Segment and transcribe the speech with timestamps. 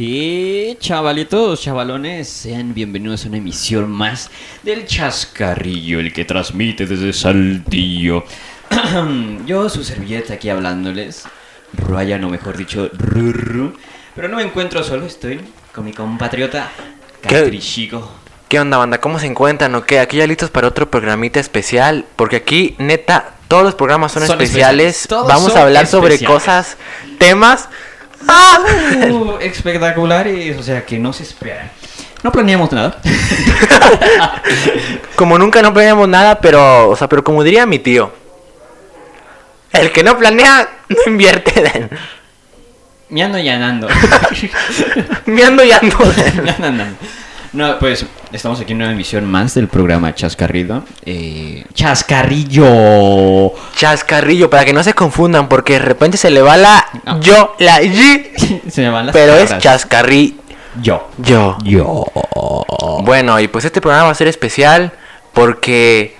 [0.00, 4.30] Y chavalitos, chavalones, sean bienvenidos a una emisión más
[4.62, 8.22] del Chascarrillo, el que transmite desde Saltillo.
[9.44, 11.24] Yo, su servilleta aquí hablándoles,
[11.72, 13.76] Ryan, o mejor dicho, Ruru.
[14.14, 15.40] Pero no me encuentro solo, estoy
[15.74, 16.70] con mi compatriota.
[17.20, 18.08] Catrichico.
[18.48, 19.00] ¿Qué onda, banda?
[19.00, 19.98] ¿Cómo se encuentran o qué?
[19.98, 22.04] Aquí ya listos para otro programita especial.
[22.14, 25.08] Porque aquí, neta, todos los programas son, Son especiales.
[25.10, 26.76] Vamos son a hablar sobre cosas,
[27.18, 27.68] temas.
[28.26, 28.58] ¡Ah!
[29.10, 31.70] Uh, espectaculares, o sea que no se esperan.
[32.22, 33.00] No planeamos nada.
[35.14, 38.12] Como nunca no planeamos nada, pero, o sea, pero como diría mi tío,
[39.72, 41.88] el que no planea, no invierte.
[43.08, 43.88] Me ando y andando.
[45.26, 45.96] Me ando y ando.
[46.42, 46.96] Me ando andando.
[47.52, 50.84] No, pues estamos aquí en una emisión más del programa Chascarrido.
[51.06, 53.52] Eh, ¡Chascarrillo!
[53.74, 57.20] Chascarrillo, para que no se confundan, porque de repente se le va la No.
[57.20, 58.32] yo, la y,
[58.70, 60.34] Se me van las pero es chascarrillo.
[60.82, 61.08] Yo.
[61.18, 61.56] Yo.
[61.64, 62.04] Yo.
[63.04, 64.92] Bueno, y pues este programa va a ser especial
[65.32, 66.16] porque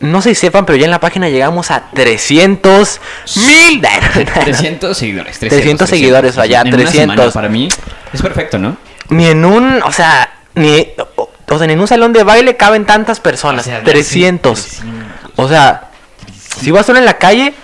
[0.00, 3.00] no sé si sepan, pero ya en la página llegamos a 300
[3.46, 3.82] mil.
[4.44, 5.38] 300 seguidores.
[5.38, 6.94] 300 seguidores, allá, En una 300.
[7.14, 7.68] semana, para mí
[8.12, 8.76] es perfecto, ¿no?
[9.10, 13.20] Ni en un, o sea, ni, o, sea, en un salón de baile caben tantas
[13.20, 13.66] personas.
[13.66, 14.62] O sea, 300.
[14.62, 14.82] 300.
[15.36, 15.90] O sea,
[16.60, 17.54] si vas solo en la calle,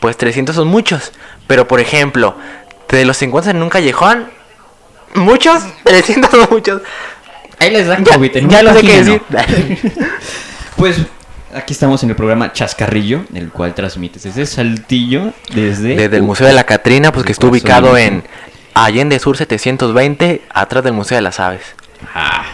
[0.00, 1.12] pues 300 son muchos.
[1.46, 2.36] Pero por ejemplo,
[2.86, 4.30] te los encuentras en un callejón,
[5.14, 6.82] muchos, 300 son muchos.
[7.60, 8.36] Ahí les da Ya- COVID.
[8.36, 9.84] en ya una no sé qué página,
[10.76, 10.98] Pues
[11.54, 15.96] aquí estamos en el programa Chascarrillo, el cual transmites desde Saltillo, desde...
[15.96, 18.24] Desde el Museo de la Catrina, pues que está ubicado de en
[18.74, 21.62] Allende Sur 720, atrás del Museo de las Aves.
[22.14, 22.44] Ah.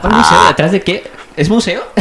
[0.00, 0.38] ¿Cuál museo?
[0.38, 0.46] Ah.
[0.48, 1.04] ¿Detrás de qué?
[1.36, 1.82] ¿Es museo?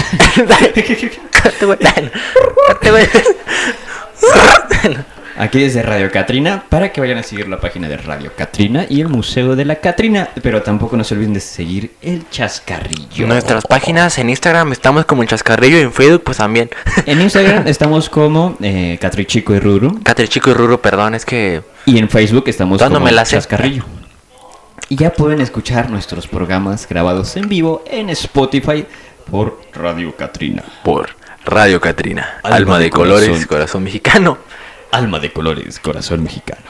[5.38, 9.02] Aquí desde Radio Catrina, para que vayan a seguir la página de Radio Catrina y
[9.02, 13.28] el Museo de la Catrina, pero tampoco no se olviden de seguir el Chascarrillo.
[13.28, 16.70] Nuestras páginas en Instagram estamos como en Chascarrillo y en Facebook pues también.
[17.06, 21.62] En Instagram estamos como eh, Catrichico y Ruru, Catri Chico y Ruro, perdón, es que
[21.86, 23.84] y en Facebook estamos como la Chascarrillo.
[24.90, 28.86] Y ya pueden escuchar nuestros programas grabados en vivo en Spotify
[29.30, 30.64] por Radio Catrina.
[30.84, 31.10] por
[31.44, 33.48] Radio Catrina, Alma alma, de de, colores, corazón.
[33.48, 33.84] corazón.
[33.84, 34.38] mexicano.
[34.92, 36.62] Alma de colores, corazón mexicano.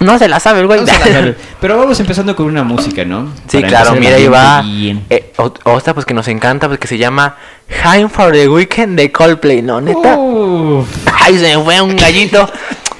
[0.00, 0.80] No se la sabe el güey.
[0.80, 1.36] No se la sabe.
[1.60, 3.32] Pero vamos empezando con una música, ¿no?
[3.48, 4.62] Sí, Para claro, mira, ahí va.
[5.10, 5.32] Eh,
[5.64, 7.36] otra pues que nos encanta, pues que se llama
[7.82, 9.80] Time for the Weekend de Coldplay, ¿no?
[9.80, 10.16] Neta.
[10.18, 10.88] Uf.
[11.20, 12.48] Ay, se me fue un gallito.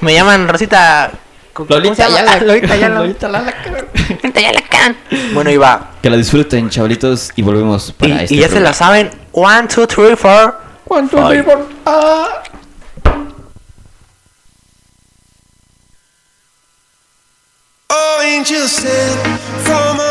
[0.00, 1.10] Me llaman Rosita.
[1.52, 2.18] ¿cómo se Lolita llama?
[2.18, 2.32] Ayala.
[2.32, 2.44] Ah,
[3.02, 3.30] Lolita
[4.22, 4.96] Lolita Ayala, can.
[5.34, 5.92] Bueno, y va.
[6.02, 8.74] Que la disfruten, chavalitos, y volvemos Y, para este y ya se la programa.
[8.74, 9.10] saben.
[9.32, 10.54] One, two, three, four.
[10.86, 11.28] One, two, Ay.
[11.28, 11.66] three, four.
[11.86, 12.42] Ah.
[17.90, 19.20] Oh, angels sent
[19.64, 20.05] from up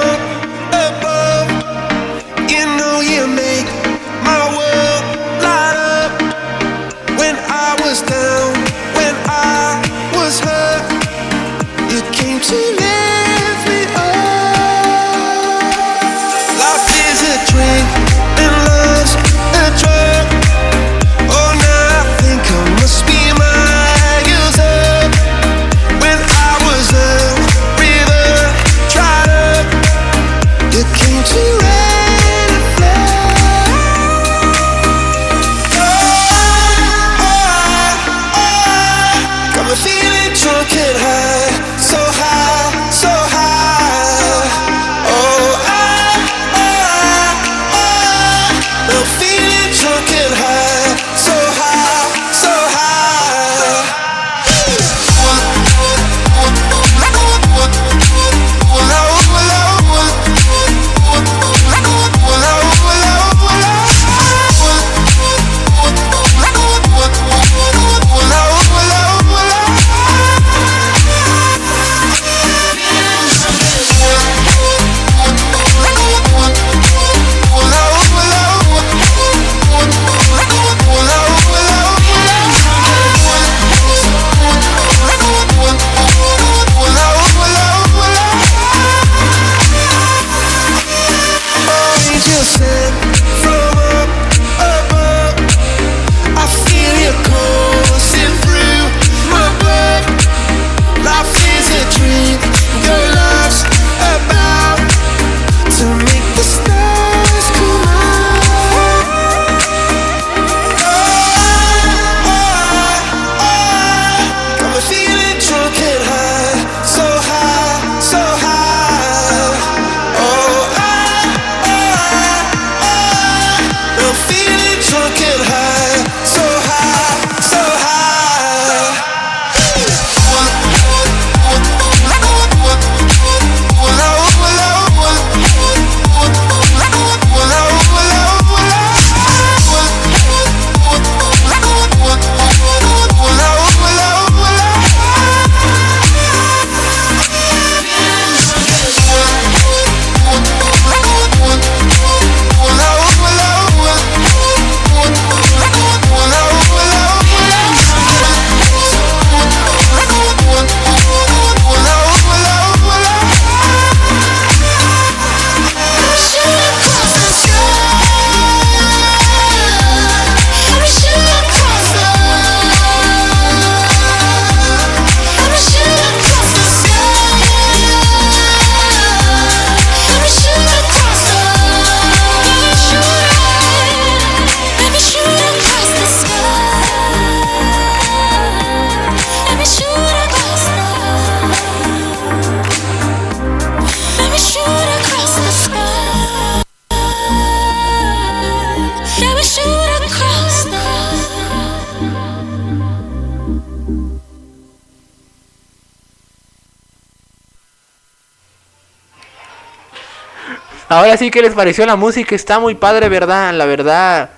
[210.95, 212.33] Ahora sí, ¿qué les pareció la música?
[212.35, 213.53] Está muy padre, ¿verdad?
[213.53, 214.29] La verdad,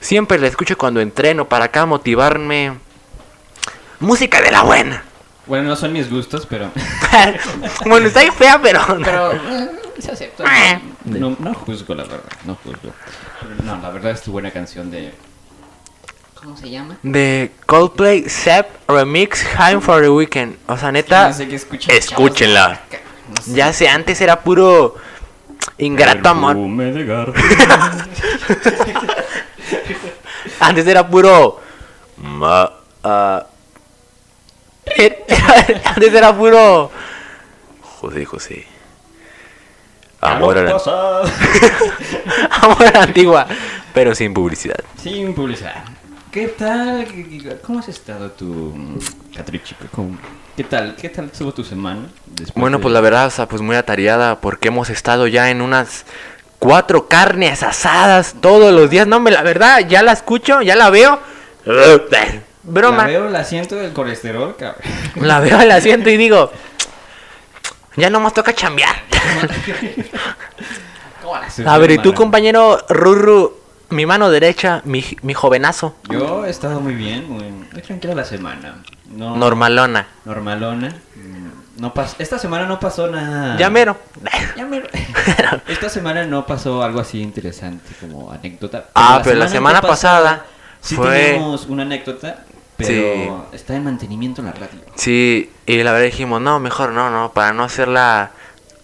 [0.00, 2.76] siempre la escucho cuando entreno para acá motivarme.
[4.00, 5.04] Música de la buena.
[5.46, 6.72] Bueno, no son mis gustos, pero.
[7.86, 8.80] bueno, está ahí fea, pero...
[9.04, 9.70] Pero eh,
[10.00, 10.44] se acepta.
[11.04, 12.32] No, no juzgo, la verdad.
[12.44, 12.92] No juzgo.
[13.62, 15.14] No, la verdad es tu buena canción de.
[16.34, 16.98] ¿Cómo se llama?
[17.04, 20.56] De Coldplay Sep Remix Time for the Weekend.
[20.66, 22.00] O sea, neta, No sé qué escúchenla.
[22.00, 22.88] chavos.
[23.36, 23.54] No sé.
[23.54, 24.96] Ya sé, antes era puro
[25.76, 26.54] ingrato amor.
[26.54, 27.04] Perfume de.
[30.60, 31.60] Antes era puro.
[32.16, 32.72] Ma,
[33.04, 33.46] ah,
[35.84, 36.90] antes era puro.
[38.00, 38.66] José, José.
[40.20, 40.70] Amor a la,
[42.62, 43.46] amor a la antigua,
[43.94, 44.80] pero sin publicidad.
[45.00, 45.84] Sin publicidad.
[46.38, 47.04] ¿Qué tal?
[47.04, 48.72] ¿Qué- qué- ¿Cómo has estado tú,
[49.34, 49.74] Catrichi?
[49.90, 50.16] ¿Cómo-
[50.56, 50.94] ¿Qué tal?
[50.94, 52.02] ¿Qué tal estuvo tu semana?
[52.54, 56.04] Bueno, de- pues la verdad, pues muy atareada porque hemos estado ya en unas
[56.60, 59.08] cuatro carnes asadas todos los días.
[59.08, 61.18] No, me la verdad, ya la escucho, ya la veo.
[62.62, 62.98] Broma.
[62.98, 64.80] La veo el asiento del colesterol, cabrón.
[65.16, 66.52] La veo al asiento y digo,
[67.96, 68.94] ya no más toca chambear.
[71.20, 72.16] ¿Cómo la haces, A ver, y tu hermano?
[72.16, 73.57] compañero Rurru,
[73.90, 78.24] mi mano derecha, mi, mi jovenazo, Yo he estado muy bien, muy, muy tranquila la
[78.24, 78.82] semana.
[79.10, 80.06] No, normalona.
[80.24, 80.88] Normalona.
[81.16, 83.56] Mm, No pas Esta semana no pasó nada.
[83.56, 83.96] Ya mero.
[84.56, 84.88] Ya mero.
[85.68, 88.86] Esta semana no pasó algo así interesante como anécdota.
[88.94, 90.46] Ah, pero la semana antepasada pasada
[90.80, 92.44] sí fue- tenemos una anécdota,
[92.76, 93.56] pero Sí.
[93.56, 94.80] está en mantenimiento en la radio.
[94.96, 98.32] Sí, y la verdad dijimos, no, mejor no, no, para no hacerla...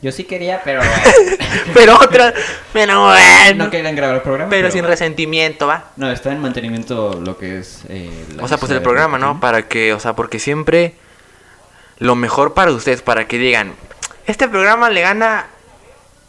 [0.05, 0.83] Yo sí quería, pero
[1.75, 2.35] Pero otra,
[2.75, 3.65] pero bueno.
[3.65, 4.51] no querían grabar el programa.
[4.51, 5.93] Pero sin resentimiento, va.
[5.97, 7.85] No, está en mantenimiento lo que es.
[7.89, 9.41] eh, la O sea, pues el programa, ¿no?
[9.41, 10.95] Para que, o sea, porque siempre
[12.01, 13.73] lo mejor para ustedes, para que digan,
[14.27, 15.47] este programa le gana...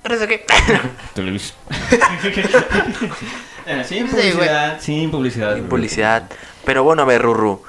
[0.10, 0.46] No sé qué.
[1.14, 1.58] Televisión.
[3.66, 5.56] Eh, sin publicidad, sin publicidad.
[5.56, 6.30] Sin publicidad.
[6.64, 7.62] Pero bueno, a ver, Rurru.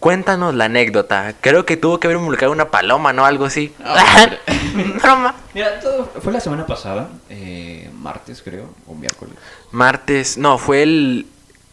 [0.00, 1.34] Cuéntanos la anécdota.
[1.42, 3.26] Creo que tuvo que haber involucrado una paloma, ¿no?
[3.26, 3.74] Algo así.
[3.84, 4.28] Ah,
[5.02, 5.34] Broma.
[5.52, 9.34] Mira, todo fue la semana pasada, eh, martes creo, o miércoles.
[9.70, 11.26] Martes, no, fue el...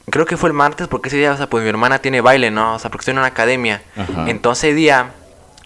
[0.09, 2.51] Creo que fue el martes porque ese día, o sea, pues mi hermana tiene baile,
[2.51, 2.75] ¿no?
[2.75, 3.81] O sea, porque estoy en una academia.
[3.95, 4.29] Ajá.
[4.29, 5.11] Entonces ese día,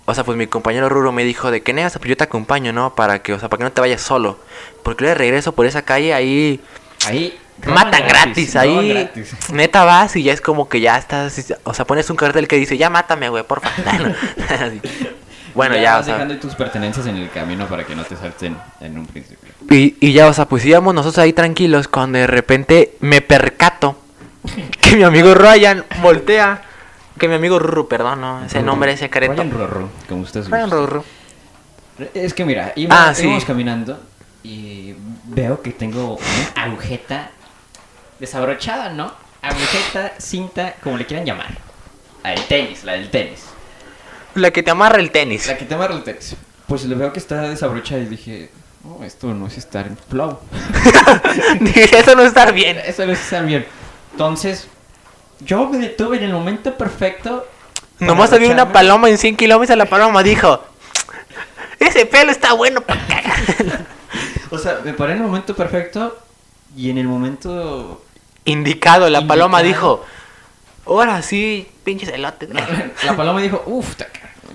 [0.06, 2.18] o sea, pues mi compañero Ruro me dijo de que, "Nea, o sea, pues yo
[2.18, 2.96] te acompaño, ¿no?
[2.96, 4.38] Para que, o sea, para que no te vayas solo.
[4.84, 6.60] Porque luego de regreso por esa calle ahí
[7.08, 9.36] Ahí matan gratis, ahí roban gratis.
[9.51, 12.56] neta vas y ya es como que ya estás, o sea, pones un cartel que
[12.58, 13.70] dice, ya mátame, güey, porfa.
[15.53, 18.15] Bueno, ya, o vas sea, dejando tus pertenencias en el camino para que no te
[18.15, 19.50] salten en un principio.
[19.70, 23.98] y, y ya, o sea, pues íbamos nosotros ahí tranquilos cuando de repente me percato
[24.82, 26.62] que mi amigo Ryan voltea,
[27.20, 29.34] que mi amigo Ruru, perdón, no, ese nombre, ese careto.
[29.34, 31.03] Ryan Rorro, como ustedes Ryan Ruru.
[32.13, 33.24] Es que mira, iba, Ah, sí.
[33.25, 34.00] íbamos caminando
[34.44, 37.30] y veo que tengo una agujeta
[38.22, 39.12] desabrochada, ¿no?
[39.42, 41.58] Agujeta, cinta, como le quieran llamar.
[42.24, 43.42] La del tenis, la del tenis.
[44.36, 45.48] La que te amarra el tenis.
[45.48, 46.36] La que te amarra el tenis.
[46.68, 48.51] Pues le veo que está desabrochada y dije,
[48.84, 50.40] no, esto no es estar en flow.
[51.60, 52.78] Dije, eso no está bien.
[52.86, 53.66] Eso no es estar bien.
[54.12, 54.68] Entonces,
[55.40, 57.46] yo me detuve en el momento perfecto.
[58.00, 60.63] Nomás había una paloma en 100 kilómetros, la paloma dijo,
[61.80, 63.86] ese pelo está bueno para cagar.
[64.54, 66.18] O sea, me paré en el momento perfecto
[66.75, 68.04] y en el momento
[68.46, 70.04] Indicado, la paloma dijo,
[70.86, 72.50] ahora sí, pinches elotes.
[73.04, 73.96] La paloma dijo, uff,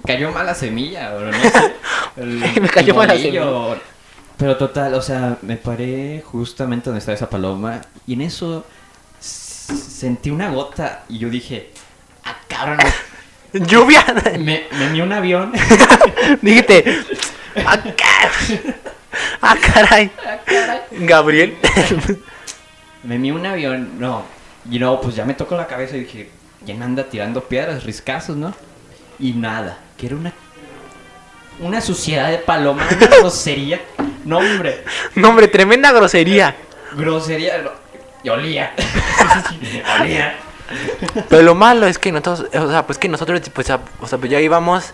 [0.05, 1.73] cayó mala semilla, no sé.
[2.17, 3.15] el- Me cayó mala
[3.45, 3.77] o-
[4.37, 8.65] Pero total, o sea, me paré justamente donde estaba esa paloma y en eso
[9.21, 11.71] sentí una gota y yo dije,
[12.25, 12.79] ah, cabrón,
[13.53, 14.05] Lluvia.
[14.39, 15.53] me, me un avión.
[16.43, 16.85] Dijiste,
[17.65, 18.31] ah, ca-
[19.41, 20.11] ah, caray.
[20.27, 20.81] Ah, caray.
[20.91, 21.57] Gabriel.
[23.07, 24.25] Me vi un avión, no.
[24.71, 26.31] Y no, pues ya me tocó la cabeza y dije,
[26.65, 28.53] ¿quién anda tirando piedras, riscazos, no?
[29.19, 30.33] Y nada, que era una
[31.59, 33.81] una suciedad de paloma, una grosería.
[34.25, 34.85] No, hombre,
[35.15, 36.55] no, hombre, tremenda grosería.
[36.97, 37.59] grosería.
[37.63, 37.71] no,
[38.23, 38.75] Y olía.
[40.01, 40.37] olía.
[41.29, 44.19] Pero lo malo es que nosotros, o sea, pues que nosotros, pues, a- o sea,
[44.19, 44.93] pues ya íbamos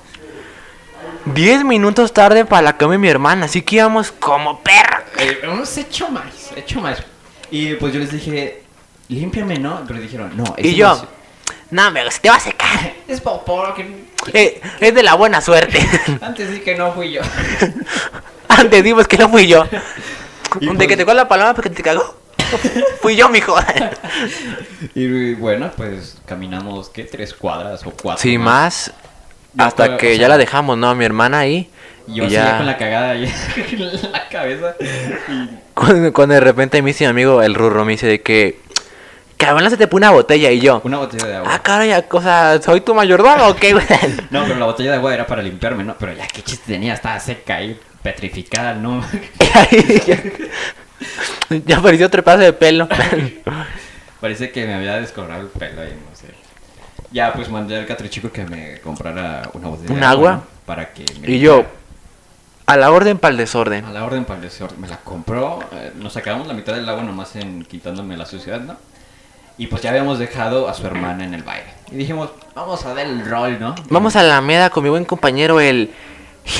[1.24, 5.04] 10 minutos tarde para la cama de mi hermana, así que íbamos como perra.
[5.18, 6.24] Eh, hemos hecho más,
[6.56, 7.02] hecho más.
[7.52, 8.62] Y pues yo les dije,
[9.08, 9.84] límpiame, ¿no?
[9.86, 10.54] Pero dijeron, no.
[10.56, 11.06] Y yo,
[11.70, 12.94] no me se te va a secar.
[13.08, 14.10] es- popó, que...
[14.32, 15.80] Eh, es de la buena suerte.
[16.20, 17.20] Antes dije que no fui yo.
[18.48, 19.64] Antes dimos que no fui yo.
[20.60, 22.16] Y De pues- que te cagó la paloma porque te cagó.
[23.00, 23.56] Fui yo, mijo.
[24.94, 27.04] Y bueno, pues caminamos, ¿qué?
[27.04, 28.22] Tres cuadras o cuatro.
[28.22, 28.92] Sí, más.
[29.54, 30.88] No, Hasta pero, que o ya la dejamos, ¿no?
[30.90, 31.68] A mi hermana ahí.
[32.06, 33.32] Y yo Y ya con la cagada ahí
[33.72, 34.76] en la cabeza.
[35.28, 38.60] Y Cuando, cuando de repente mi mi amigo, el Rurro, me dice de que...
[39.36, 40.80] Cabrón, se te pone una botella y yo...
[40.84, 41.50] una botella de agua.
[41.52, 43.84] Ah, caray, o sea, ¿soy tu mayordomo o qué, güey?
[44.30, 45.96] No, pero la botella de agua era para limpiarme, ¿no?
[45.98, 46.94] Pero ya, ¿qué chiste tenía?
[46.94, 49.04] Estaba seca ahí, petrificada, ¿no?
[49.72, 50.22] Y ya,
[51.66, 52.88] ya apareció otro pedazo de pelo.
[54.20, 56.28] Parece que me había descolorado el pelo ahí, no sé.
[57.10, 60.32] Ya, pues mandé al catrichico que me comprara una botella ¿Un de agua?
[60.32, 60.44] ¿no?
[60.64, 61.66] Para que me Y yo.
[62.72, 63.84] A la orden para el desorden.
[63.84, 64.80] A la orden para el desorden.
[64.80, 65.60] Me la compró.
[65.72, 68.76] eh, nos sacamos la mitad del agua nomás en quitándome la suciedad, ¿no?
[69.58, 71.72] Y pues ya habíamos dejado a su hermana en el baile.
[71.90, 73.74] Y dijimos, vamos a dar el rol, ¿no?
[73.90, 75.90] Vamos a la Alameda con mi buen compañero, el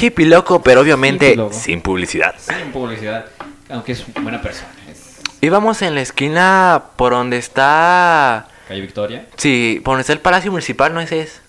[0.01, 1.55] hippie loco, pero obviamente Hippie loco.
[1.55, 2.35] sin publicidad.
[2.39, 3.25] Sin publicidad.
[3.71, 4.69] Aunque es buena persona.
[4.91, 8.47] Es Íbamos en la esquina por donde está...
[8.69, 9.27] calle Victoria.
[9.37, 11.42] Sí, por donde está el Palacio Municipal, ¿no es?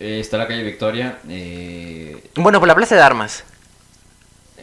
[0.00, 1.18] Eh, está la calle Victoria.
[1.28, 3.44] eh, Bueno, por la Plaza de Armas.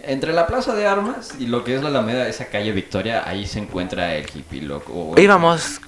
[0.05, 3.47] entre la Plaza de Armas y lo que es la Alameda, esa calle Victoria, ahí
[3.47, 4.91] se encuentra el hippie loco.
[4.93, 5.79] o- Íbamos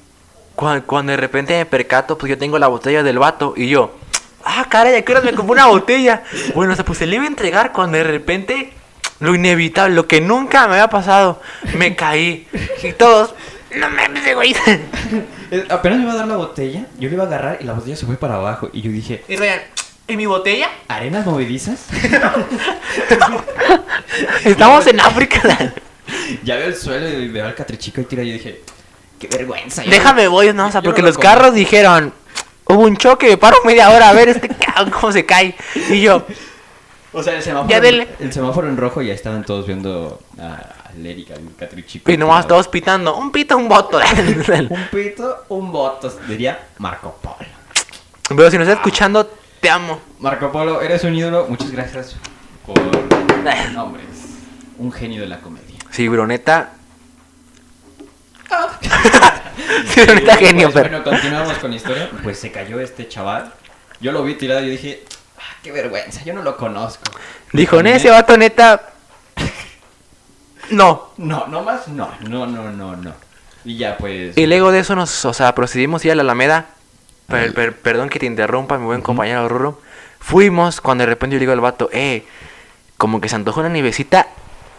[0.55, 3.93] cua- cuando de repente me percato, pues yo tengo la botella del vato y yo,
[4.45, 6.23] ah, caray, ¿a qué horas me compré una botella?
[6.55, 8.71] Bueno, o sea, pues se le iba a entregar cuando de repente
[9.19, 11.41] lo inevitable, lo que nunca me había pasado,
[11.77, 12.47] me caí
[12.83, 13.33] y todos,
[13.75, 14.55] no mames, güey.
[15.69, 17.95] Apenas me iba a dar la botella, yo le iba a agarrar y la botella
[17.95, 18.69] se fue para abajo.
[18.73, 19.59] Y yo dije, Y Ryan,
[20.07, 20.67] ¿y mi botella?
[20.87, 21.87] ¿arenas movedizas?
[24.43, 25.41] Estamos en África.
[26.43, 28.61] ya veo el suelo y veo al catrichico y tira y dije,
[29.19, 29.83] qué vergüenza.
[29.83, 31.27] yo Déjame voy, no, o sea, Yo no porque lo los como.
[31.29, 32.13] carros dijeron,
[32.67, 35.55] hubo un choque, me paro media hora a ver este cabrón cómo se cae.
[35.89, 36.25] Y yo,
[37.13, 38.07] O sea, el semáforo, Ya dele.
[38.19, 42.11] el semáforo en rojo ya estaban todos viendo a Lérica, el catrichico.
[42.11, 43.99] y nomás todos pitando, un pito, un voto.
[44.69, 47.35] Un pito, un voto, diría Marco Polo.
[48.27, 49.25] Pero si nos está escuchando,
[49.59, 49.99] te amo.
[50.19, 52.15] Marco Polo, eres un ídolo, muchas gracias
[52.65, 52.77] por...
[53.73, 54.25] No, hombre, es
[54.77, 55.77] un genio de la comedia.
[55.91, 56.71] Sí, Broneta.
[59.87, 60.89] sí, Broneta Y, genio, pues, pero.
[60.89, 62.09] Bueno, continuamos con la historia.
[62.23, 63.53] Pues se cayó este chaval.
[64.01, 65.03] Yo lo vi tirado y dije,
[65.37, 67.03] ah, qué vergüenza, yo no lo conozco.
[67.53, 68.94] Dijo, ese vato neta.
[70.71, 71.09] No.
[71.17, 73.13] No, no más, no, no, no, no, no.
[73.63, 74.37] Y ya pues...
[74.37, 76.67] Y luego de eso nos, o sea, procedimos a ir a la Alameda.
[77.27, 79.81] Per- per- perdón que te interrumpa, mi buen compañero Ruro.
[80.19, 82.25] Fuimos cuando de repente yo le digo al vato, eh,
[82.97, 84.27] como que se antojó una nivecita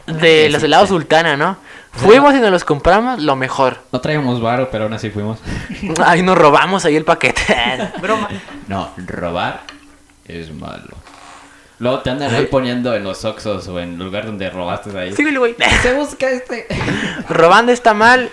[0.07, 1.57] de los helados sultana, ¿no?
[1.91, 3.79] Fuimos y nos los compramos, lo mejor.
[3.91, 5.39] No traíamos varo, pero aún así fuimos.
[6.05, 7.43] Ahí nos robamos ahí el paquete.
[8.01, 8.29] Broma.
[8.69, 9.63] No, robar
[10.29, 10.97] es malo.
[11.79, 15.13] Luego te andan ahí poniendo en los Oxos o en el lugar donde robaste ahí.
[15.15, 15.57] Síguele, güey.
[15.83, 16.67] Se busca este.
[17.29, 18.31] Robando está mal,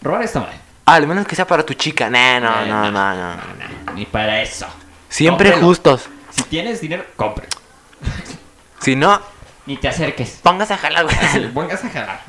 [0.00, 0.52] Robar está mal.
[0.86, 2.08] al menos que sea para tu chica.
[2.08, 3.94] Nah, no, Eh, no, no, no.
[3.94, 4.66] Ni para eso.
[5.08, 5.66] Siempre Cómprelo.
[5.68, 6.08] justos.
[6.30, 7.48] Si tienes dinero, compre.
[8.80, 9.20] Si no,
[9.66, 10.38] Ni te acerques.
[10.42, 11.48] póngase a jalar, güey.
[11.52, 12.20] Pongas a jalar.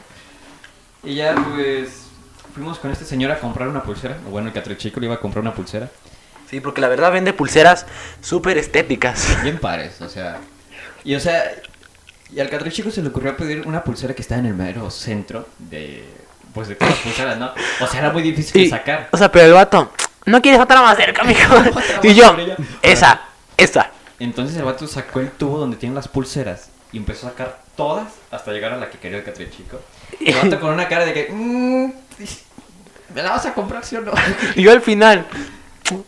[1.03, 2.07] Y ya pues
[2.55, 4.17] fuimos con este señor a comprar una pulsera.
[4.27, 5.89] O bueno, el catrichico le iba a comprar una pulsera.
[6.49, 7.85] Sí, porque la verdad vende pulseras
[8.21, 9.37] súper estéticas.
[9.43, 10.37] Bien pares, o sea.
[11.03, 11.43] Y o sea,
[12.31, 15.47] y al catrichico se le ocurrió pedir una pulsera que estaba en el mero centro
[15.57, 16.03] de.
[16.53, 17.51] Pues de todas las pulseras, ¿no?
[17.79, 19.09] O sea, era muy difícil de sacar.
[19.11, 19.91] o sea, pero el vato,
[20.25, 21.55] no quieres otra más cerca, mijo.
[22.03, 22.35] Y yo,
[22.81, 23.21] esa,
[23.55, 23.91] esa.
[24.19, 28.07] Entonces el vato sacó el tubo donde tienen las pulseras y empezó a sacar todas
[28.31, 29.79] hasta llegar a la que quería el catrichico.
[30.19, 31.27] Y el vato con una cara de que.
[31.31, 31.93] "Mm,
[33.13, 34.11] ¿Me la vas a comprar, sí o no?
[34.55, 35.25] Y yo al final,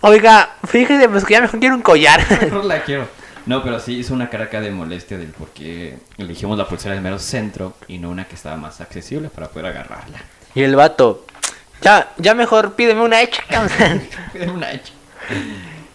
[0.02, 2.26] oiga, fíjese, pues que ya mejor quiero un collar.
[2.42, 3.08] Mejor la quiero.
[3.46, 6.94] No, pero sí hizo una cara acá de molestia del por qué elegimos la pulsera
[6.94, 10.20] del mero centro y no una que estaba más accesible para poder agarrarla.
[10.54, 11.26] y el vato,
[11.82, 13.42] ya, ya mejor pídeme una hecha.
[13.50, 14.04] cabrón".
[14.34, 14.94] Era una hecha.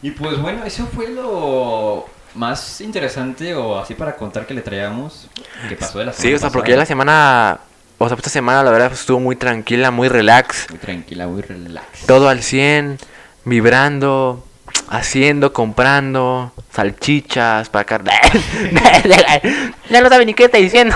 [0.02, 5.28] Y pues bueno, eso fue lo más interesante o así para contar que le traíamos
[5.68, 7.60] que pasó de la semana Sí, o sea, porque ya la semana,
[7.98, 10.66] o sea, esta semana la verdad pues, estuvo muy tranquila, muy relax.
[10.70, 12.06] Muy tranquila, muy relax.
[12.06, 12.98] Todo al 100,
[13.46, 14.44] vibrando,
[14.88, 18.04] haciendo, comprando, salchichas para acá.
[19.88, 20.94] ya no sabe ni qué está diciendo.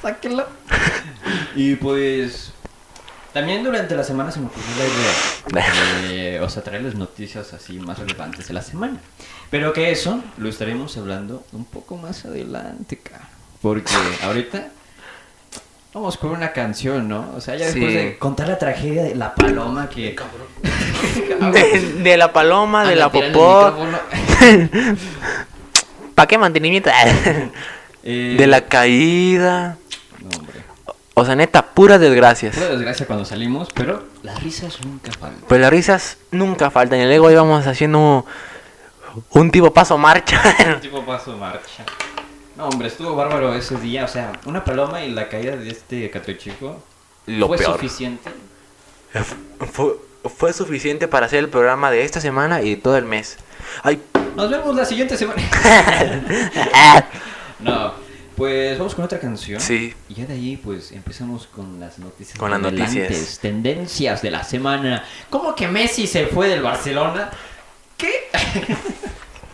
[0.00, 0.46] Sáquenlo.
[1.56, 2.52] Y pues.
[3.32, 7.78] También durante la semana se me ocurrió la idea de, o sea, traerles noticias así
[7.80, 9.00] más relevantes de la semana.
[9.50, 13.28] Pero que eso lo estaremos hablando un poco más adelante, cara.
[13.60, 13.92] Porque
[14.22, 14.68] ahorita
[15.94, 17.32] vamos con una canción, ¿no?
[17.36, 17.96] O sea, ya después Sí.
[17.96, 20.16] de contar la tragedia de la paloma que...
[21.52, 23.74] De, de la paloma, de Anda la popó.
[26.14, 26.90] ¿Para qué mantenimiento?
[28.06, 29.78] Eh, de la caída.
[30.20, 30.60] No, hombre.
[31.14, 32.54] O sea, neta, puras desgracias.
[32.54, 35.40] Fue desgracia cuando salimos, pero las risas nunca faltan.
[35.48, 37.00] Pues las risas nunca faltan.
[37.00, 38.26] Y luego íbamos haciendo
[39.30, 40.38] un tipo paso marcha.
[40.82, 41.84] tipo paso marcha.
[42.56, 44.04] No, hombre, estuvo bárbaro ese día.
[44.04, 46.82] O sea, una paloma y la caída de este catrochico
[47.26, 47.72] Lo fue peor.
[47.74, 48.30] suficiente.
[49.72, 53.36] Fue, fue suficiente para hacer el programa de esta semana y de todo el mes.
[53.82, 54.00] Ay,
[54.36, 55.42] Nos vemos la siguiente semana.
[57.60, 57.94] no,
[58.36, 59.60] pues vamos con otra canción.
[59.60, 59.94] Sí.
[60.08, 62.38] Y ya de ahí, pues empezamos con las noticias.
[62.38, 63.38] Con las noticias.
[63.40, 65.04] Tendencias de la semana.
[65.30, 67.30] ¿Cómo que Messi se fue del Barcelona?
[67.96, 68.28] ¿Qué?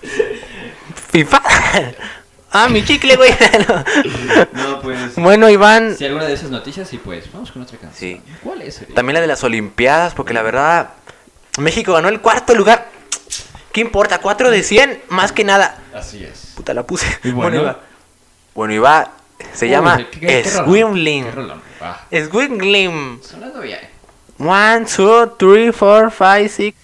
[1.12, 1.42] FIFA.
[2.52, 3.30] ah, mi chicle, güey.
[4.52, 5.16] no, pues.
[5.16, 5.96] bueno, Iván.
[5.96, 8.22] Si alguna de esas noticias, y pues vamos con otra canción.
[8.24, 8.32] Sí.
[8.42, 8.84] ¿Cuál es?
[8.94, 10.90] También la de las Olimpiadas, porque la verdad,
[11.58, 12.88] México ganó el cuarto lugar.
[13.72, 14.18] ¿Qué importa?
[14.18, 15.78] 4 de 100, más que nada.
[15.94, 16.54] Así es.
[16.56, 17.06] Puta, la puse.
[17.22, 17.60] Y bueno.
[17.60, 17.80] Iba.
[18.54, 19.12] Bueno, Iba,
[19.52, 20.06] se Uy, llama.
[20.44, 21.26] Swimling.
[22.10, 23.20] Swingling.
[23.22, 23.78] sonando bien.
[24.38, 26.74] 1, 2, 3, 4, 5, 6.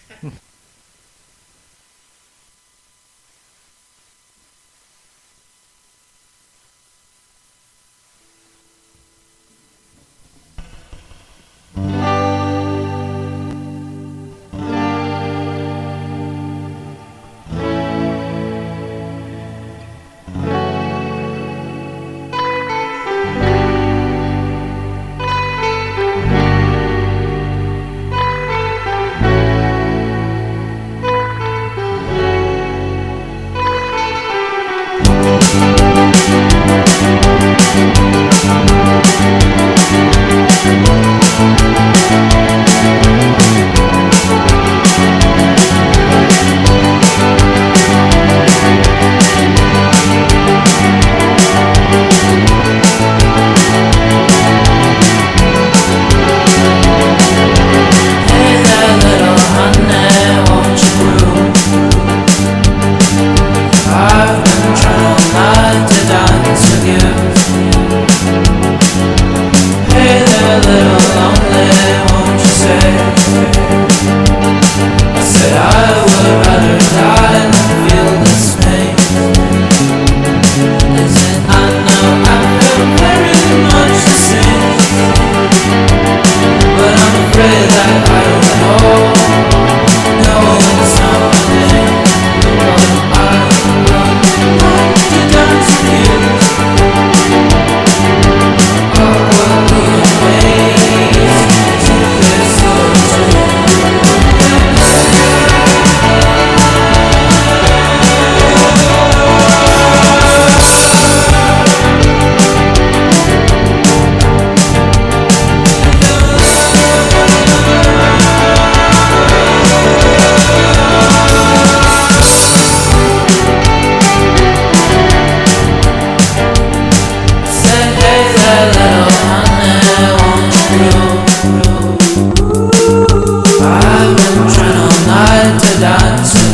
[135.86, 136.45] dance.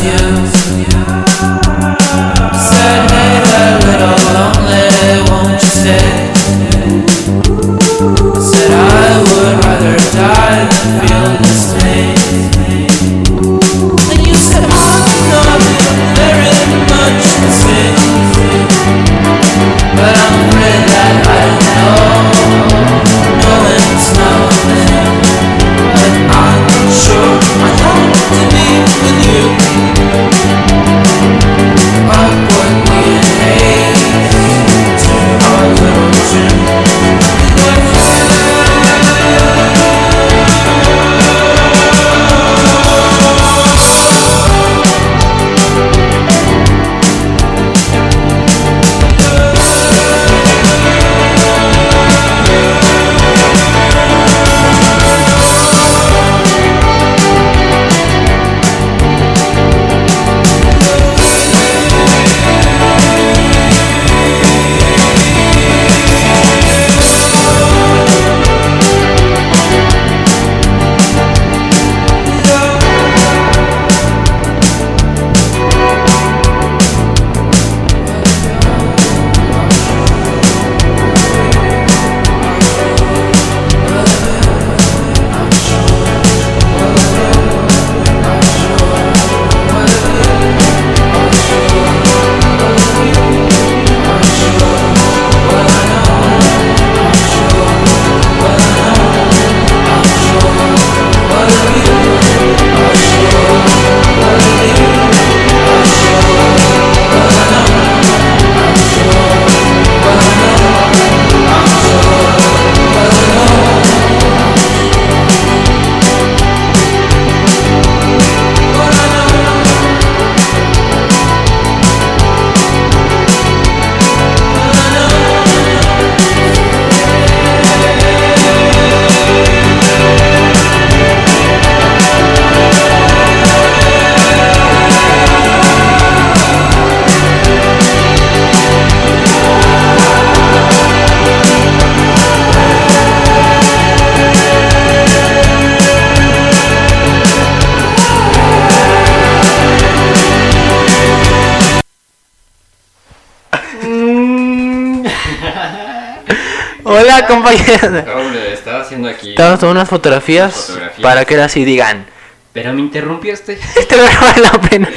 [157.22, 158.04] Hola, compañeros.
[158.06, 159.30] Raúl, estaba haciendo aquí.
[159.30, 162.06] Estamos tomando unas fotografías, para que ahora sí digan.
[162.52, 163.52] Pero me interrumpiste.
[163.76, 164.88] Esto no vale la pena.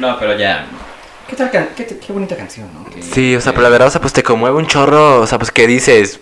[0.00, 0.66] no, pero ya.
[1.28, 2.84] ¿Qué, tal can- qué, qué bonita canción, ¿no?
[2.90, 5.26] Que- Sí, o sea, pero la verdad, o sea, pues te conmueve un chorro, o
[5.26, 6.20] sea, pues que dices.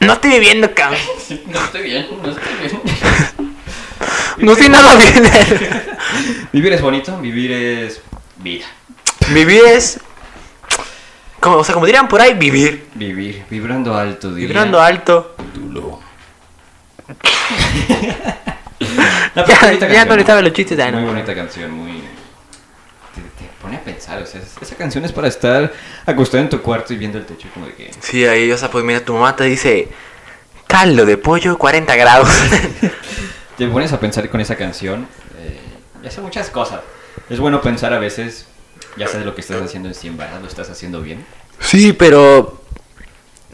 [0.00, 1.00] No estoy viviendo, cabrón.
[1.46, 2.80] No estoy bien, no estoy bien.
[4.38, 5.22] No estoy nada bien.
[6.52, 8.00] Vivir es bonito, vivir es
[8.38, 8.64] vida.
[9.28, 10.00] Vivir es.
[11.42, 12.88] Como, o sea, como dirían por ahí, vivir.
[12.94, 14.48] Vivir, vibrando alto, diría.
[14.48, 15.34] Vibrando alto.
[15.54, 16.00] Tulo.
[19.34, 21.06] No, Ya, bonita ya canción, los chistes, Muy no.
[21.06, 21.92] bonita canción, muy...
[23.14, 25.72] Te, te pone a pensar, o sea, es- esa canción es para estar
[26.04, 27.90] acostado en tu cuarto y viendo el techo como de que...
[28.00, 29.88] Sí, ahí, o sea, pues mira, tu mamá te dice.
[30.66, 32.28] Caldo de pollo, 40 grados.
[33.56, 35.06] Te pones a pensar con esa canción
[35.38, 35.60] eh,
[36.02, 36.80] y hace muchas cosas.
[37.30, 38.46] Es bueno pensar a veces,
[38.96, 41.24] ya sabes lo que estás haciendo en sí, en verdad lo estás haciendo bien.
[41.60, 42.60] Sí, pero.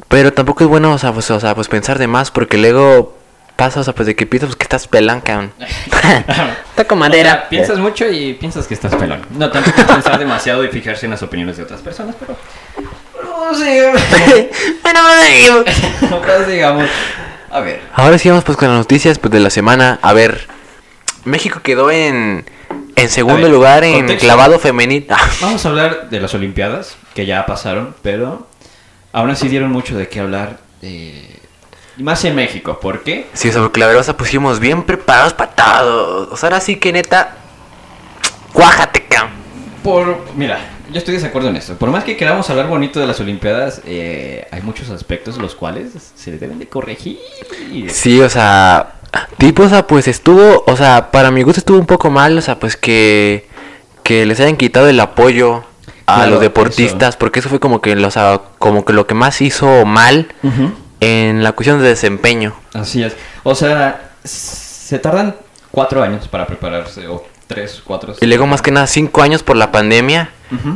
[0.09, 3.19] Pero tampoco es bueno, o sea, pues, o sea, pues pensar de más, porque luego
[3.57, 5.53] pasa, o sea, pues de que piensas pues, que estás pelán, cabrón.
[6.71, 7.31] Está con O madera.
[7.31, 9.27] sea, piensas mucho y piensas que estás pelón.
[9.31, 12.37] No tanto que pensar demasiado y fijarse en las opiniones de otras personas, pero...
[13.21, 13.91] No sé,
[14.83, 15.65] bueno, bueno, digo.
[16.09, 16.89] no pues, digamos...
[17.51, 19.99] A ver, Ahora sí vamos pues con las noticias pues, de la semana.
[20.03, 20.47] A ver,
[21.25, 22.45] México quedó en,
[22.99, 24.27] en segundo ver, lugar en contexto.
[24.27, 25.07] clavado femenino.
[25.41, 28.47] Vamos a hablar de las Olimpiadas, que ya pasaron, pero
[29.13, 30.59] aún así dieron mucho de qué hablar.
[30.83, 31.35] eh,
[31.99, 33.27] más en México, ¿por qué?
[33.33, 36.29] Sí, o sea, pusimos bien preparados para todo.
[36.31, 37.37] O sea, ahora sí que neta,
[38.53, 39.33] cuájate, cabrón.
[39.83, 40.61] Por, mira,
[40.93, 41.77] yo estoy de desacuerdo en esto.
[41.77, 45.91] Por más que queramos hablar bonito de las Olimpiadas, eh, hay muchos aspectos los cuales
[46.15, 47.19] se deben de corregir.
[47.89, 48.95] Sí, o sea,
[49.39, 52.41] tipo, o sea, pues estuvo, o sea, para mi gusto estuvo un poco mal, o
[52.41, 53.49] sea, pues que,
[54.03, 55.65] que les hayan quitado el apoyo
[56.07, 59.15] a Claro, los deportistas, porque eso fue como que, o sea, como que lo que
[59.15, 60.29] más hizo mal
[61.01, 62.55] en la cuestión de desempeño.
[62.75, 63.17] Así es.
[63.43, 65.37] O sea, se tardan
[65.71, 68.15] cuatro años para prepararse, o tres, cuatro.
[68.21, 70.31] Y luego más que nada cinco años por la pandemia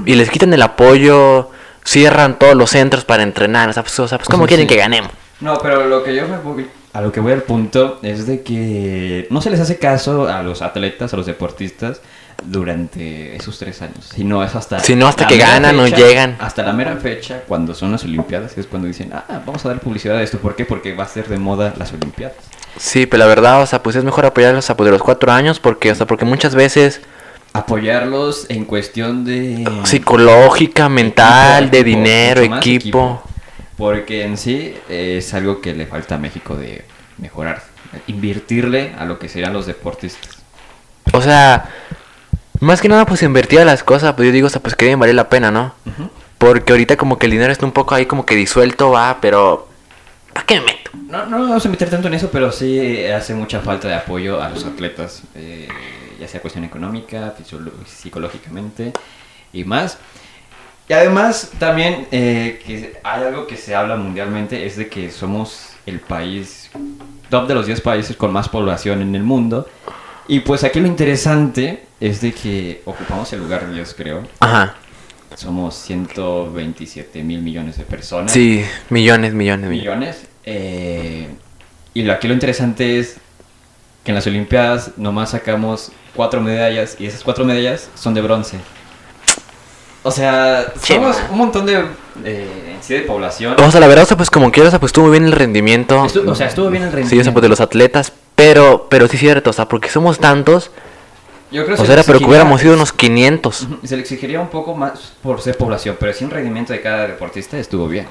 [0.05, 1.51] y les quitan el apoyo,
[1.85, 4.69] cierran todos los centros para entrenar, o sea, pues, o sea, pues ¿cómo Sí, quieren
[4.69, 4.75] sí.
[4.75, 5.11] que ganemos?
[5.41, 6.37] No, pero lo que yo me
[6.93, 10.43] a lo que voy al punto es de que no se les hace caso a
[10.43, 12.01] los atletas, a los deportistas
[12.45, 16.37] durante esos tres años, sino es hasta Sino hasta que ganan o llegan.
[16.41, 19.81] hasta la mera fecha cuando son las Olimpiadas es cuando dicen ah vamos a dar
[19.81, 20.65] publicidad a esto, ¿por qué?
[20.65, 22.37] Porque va a ser de moda las Olimpiadas.
[22.77, 25.61] Sí, pero la verdad, o sea, pues es mejor apoyarlos a de los cuatro años
[25.61, 27.01] porque, o sea, porque muchas veces
[27.55, 33.23] Apoyarlos en cuestión de psicológica, mental, Equipo, de dinero, equipo.
[33.83, 36.85] Porque en sí eh, es algo que le falta a México de
[37.19, 37.65] mejorar,
[38.07, 40.39] invertirle a lo que serían los deportistas.
[41.13, 41.69] O sea,
[42.61, 44.85] más que nada, pues invertir a las cosas, pues yo digo, o sea, pues que
[44.85, 45.75] deben valer la pena, ¿no?
[46.39, 49.67] Porque ahorita como que el dinero está un poco ahí como que disuelto, va, pero...
[50.33, 50.93] ¿Para qué me meto?
[51.09, 53.95] No, no vamos a meter tanto en eso, pero sí eh, hace mucha falta de
[53.95, 55.67] apoyo a los atletas, eh,
[56.21, 57.35] ya sea cuestión económica,
[57.85, 58.93] psicológicamente
[59.53, 59.99] y más.
[60.93, 65.71] Y además también eh, que hay algo que se habla mundialmente, es de que somos
[65.87, 66.71] el país,
[67.31, 69.67] top de los 10 países con más población en el mundo.
[70.29, 74.23] Y pues aquí lo interesante es de que ocupamos el lugar 10, creo.
[74.39, 74.75] Ajá.
[75.35, 80.27] Somos 127 mil millones de personas Sí, millones, millones, millones.
[80.45, 81.27] eh,
[81.95, 83.17] y lo, aquí lo interesante es
[84.05, 88.59] que en las Olimpiadas nomás sacamos cuatro medallas y esas cuatro medallas son de bronce.
[90.05, 91.85] O sea, somos un montón de,
[92.17, 93.55] de, en sí de población.
[93.61, 95.33] O sea, la verdad, o sea, pues como quiera, o sea, pues estuvo bien el
[95.33, 96.05] rendimiento.
[96.05, 97.21] Estu- o sea, estuvo bien el Sí, rendimiento.
[97.21, 100.19] o sea, pues de los atletas, pero, pero sí es cierto, o sea, porque somos
[100.19, 100.71] tantos,
[101.53, 103.63] Yo creo o se sea, era, pero que hubiéramos sido unos 500.
[103.63, 106.81] Ujú, Se le exigiría un poco más por ser población, pero sí un rendimiento de
[106.81, 108.07] cada deportista estuvo bien.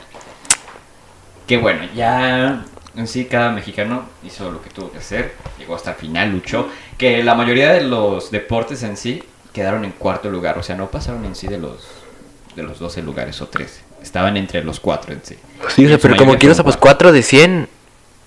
[1.48, 2.64] Que bueno, ya
[2.96, 6.68] en sí cada mexicano hizo lo que tuvo que hacer, llegó hasta el final, luchó.
[6.98, 10.90] Que la mayoría de los deportes en sí quedaron en cuarto lugar, o sea, no
[10.90, 11.88] pasaron en sí de los
[12.56, 13.82] de los 12 lugares o 13.
[14.04, 15.38] Estaban entre los cuatro en sí.
[15.70, 17.70] Sí, o sea, pero como mayoría quiero, o sea, fueron pues 4 de 100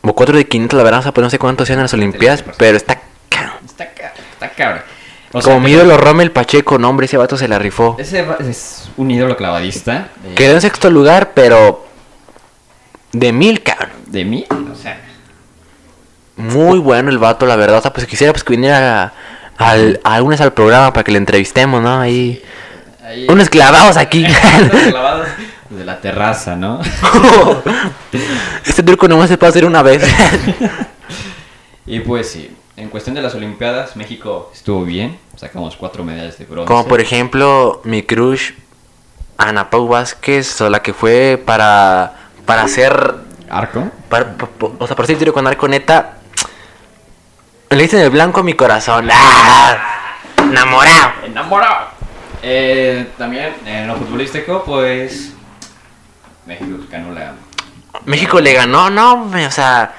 [0.03, 1.95] o 4 de 500, la verdad, o sea, pues no sé cuántos sean en las
[1.95, 3.59] Olimpiadas, pero está cabrón.
[3.65, 4.85] Está está cabra.
[5.33, 7.97] O sea, Como mi ídolo Rommel Pacheco, no, hombre, ese vato se la rifó.
[7.99, 10.09] Ese es un ídolo clavadista.
[10.25, 11.85] eh, Quedó en sexto lugar, pero
[13.13, 13.91] de mil, cabrón.
[14.07, 15.01] de mí, o sea,
[16.37, 17.79] Muy bueno el vato, la verdad.
[17.79, 19.13] O sea, pues quisiera pues, que viniera
[19.59, 22.01] al, a lunes al programa para que le entrevistemos, ¿no?
[22.01, 22.43] Ahí.
[23.05, 24.25] ahí- Unos clavados aquí.
[24.71, 25.29] Unos clavados
[25.71, 26.81] de la terraza, ¿no?
[28.65, 30.03] este truco nomás se puede hacer una vez.
[31.87, 35.19] Y pues sí, en cuestión de las Olimpiadas, México estuvo bien.
[35.37, 36.67] Sacamos cuatro medallas de bronce.
[36.67, 38.53] Como por ejemplo, mi crush,
[39.37, 42.15] Ana Pau Vázquez, o la que fue para,
[42.47, 43.17] para hacer,
[43.51, 43.91] ¿Arco?
[44.09, 44.35] para-
[44.79, 46.14] o sea, para hacer tiro con arco neta,
[47.75, 49.09] le dicen el blanco a mi corazón.
[49.13, 49.77] ¡Ah!
[50.39, 51.13] Enamorado.
[51.25, 51.89] Enamorado.
[52.43, 55.33] Eh, también en lo futbolístico, pues.
[56.47, 57.33] México ganó la.
[58.05, 59.95] México le ganó, no, o sea,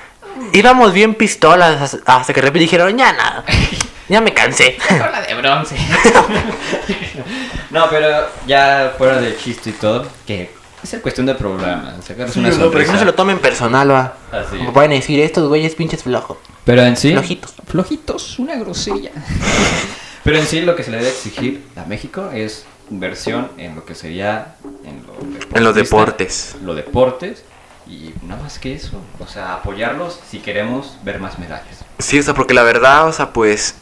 [0.53, 3.43] íbamos bien pistolas hasta- que de repente dijeron, ya nada,
[4.09, 4.77] ya me cansé.
[4.87, 5.75] Con la de bronce.
[7.71, 10.53] no, pero ya fuera de chiste y todo, que
[10.93, 11.33] es cuestión de.
[11.35, 12.99] Sacarse una No, pero que no sonrisa.
[12.99, 14.13] se lo tomen personal, va.
[14.31, 16.37] Así Como pueden decir, estos güeyes pinches flojos.
[16.63, 17.11] Pero en sí.
[17.11, 17.53] Flojitos.
[17.67, 19.11] Flojitos, una grosería.
[20.23, 23.85] Pero en sí lo que se le debe exigir a México es inversión en lo
[23.85, 26.55] que sería en lo En los deportes.
[26.63, 27.43] Lo deportes
[27.87, 28.99] y nada más que eso.
[29.19, 31.85] O sea, apoyarlos si queremos ver más medallas.
[31.99, 33.75] Sí, o sea, porque la verdad, o sea, pues,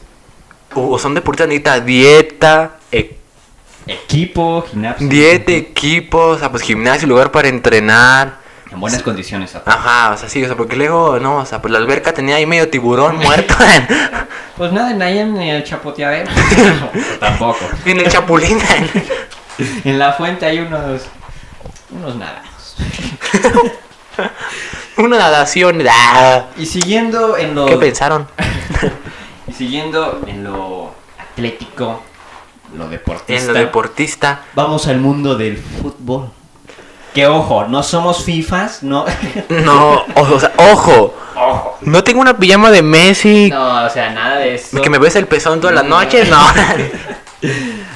[0.74, 3.16] o son deportistas, necesita dieta, e-
[3.86, 5.08] Equipo, gimnasio.
[5.08, 8.38] dieta, equipo, o sea, pues gimnasio, lugar para entrenar.
[8.70, 9.54] En buenas condiciones.
[9.54, 9.78] aparte.
[9.78, 12.36] Ajá, o sea, sí, o sea, porque luego, no, o sea, pues la alberca tenía
[12.36, 13.54] ahí medio tiburón muerto
[14.56, 16.30] Pues nada, en ahí en el chapoteadero.
[17.20, 17.58] Tampoco.
[17.84, 18.58] en el chapulín.
[19.84, 21.02] En la fuente hay unos.
[21.90, 22.76] unos nadados.
[24.96, 25.82] Una nadación.
[25.90, 27.66] ah, Y siguiendo en lo.
[27.66, 28.28] ¿Qué pensaron?
[29.48, 32.02] Y siguiendo en lo atlético,
[32.76, 33.34] lo deportista.
[33.34, 34.40] En lo deportista.
[34.54, 36.30] Vamos al mundo del fútbol.
[37.14, 39.04] Que ojo, no somos FIFAs, no.
[39.48, 41.14] No, o, o sea, ojo.
[41.36, 41.78] ojo.
[41.82, 43.50] No tengo una pijama de Messi.
[43.50, 44.80] No, o sea, nada de eso.
[44.82, 46.00] Que me ves el pezón todas las No.
[46.00, 46.38] noches, no.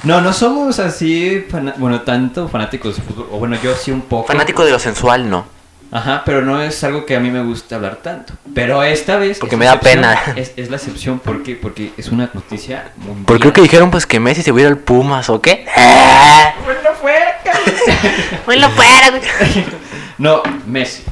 [0.05, 1.47] No, no somos así,
[1.79, 3.29] bueno, tanto fanáticos de fútbol.
[3.33, 4.27] O bueno, yo sí un poco.
[4.29, 5.47] Fanático de lo sensual, no.
[5.91, 8.35] Ajá, pero no es algo que a mí me gusta hablar tanto.
[8.55, 9.39] Pero esta vez.
[9.39, 10.19] Porque es me da pena.
[10.37, 11.55] Es, es la excepción, ¿por qué?
[11.57, 13.25] Porque es una noticia mundial.
[13.27, 15.67] Porque creo que dijeron pues que Messi se hubiera al Pumas, ¿o qué?
[16.65, 17.41] Bueno, fuera,
[18.47, 19.23] Bueno, fuera, güey.
[20.19, 21.05] No, Messi.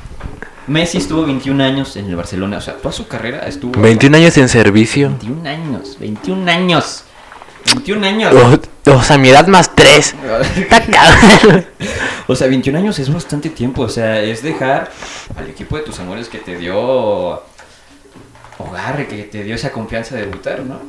[0.67, 2.59] Messi estuvo 21 años en el Barcelona.
[2.59, 3.81] O sea, toda su carrera estuvo.
[3.81, 5.09] 21 años en servicio.
[5.11, 5.97] 21 años.
[6.01, 7.05] 21 años.
[7.67, 8.35] 21 años.
[8.35, 10.15] O, o sea, mi edad más 3.
[10.57, 11.67] Está cabrón.
[12.27, 13.83] O sea, 21 años es bastante tiempo.
[13.83, 14.91] O sea, es dejar
[15.37, 17.43] al equipo de tus amores que te dio
[18.59, 20.81] hogar, que te dio esa confianza de debutar, ¿no?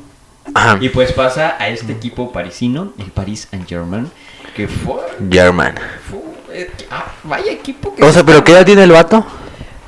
[0.53, 0.77] Ajá.
[0.79, 4.09] Y pues pasa a este equipo parisino, el Paris Saint-Germain,
[4.55, 4.95] que fue,
[5.29, 5.75] German.
[6.09, 6.19] fue-
[6.61, 9.25] eh, ah, vaya equipo que O sea, ¿pero qué edad tiene el vato?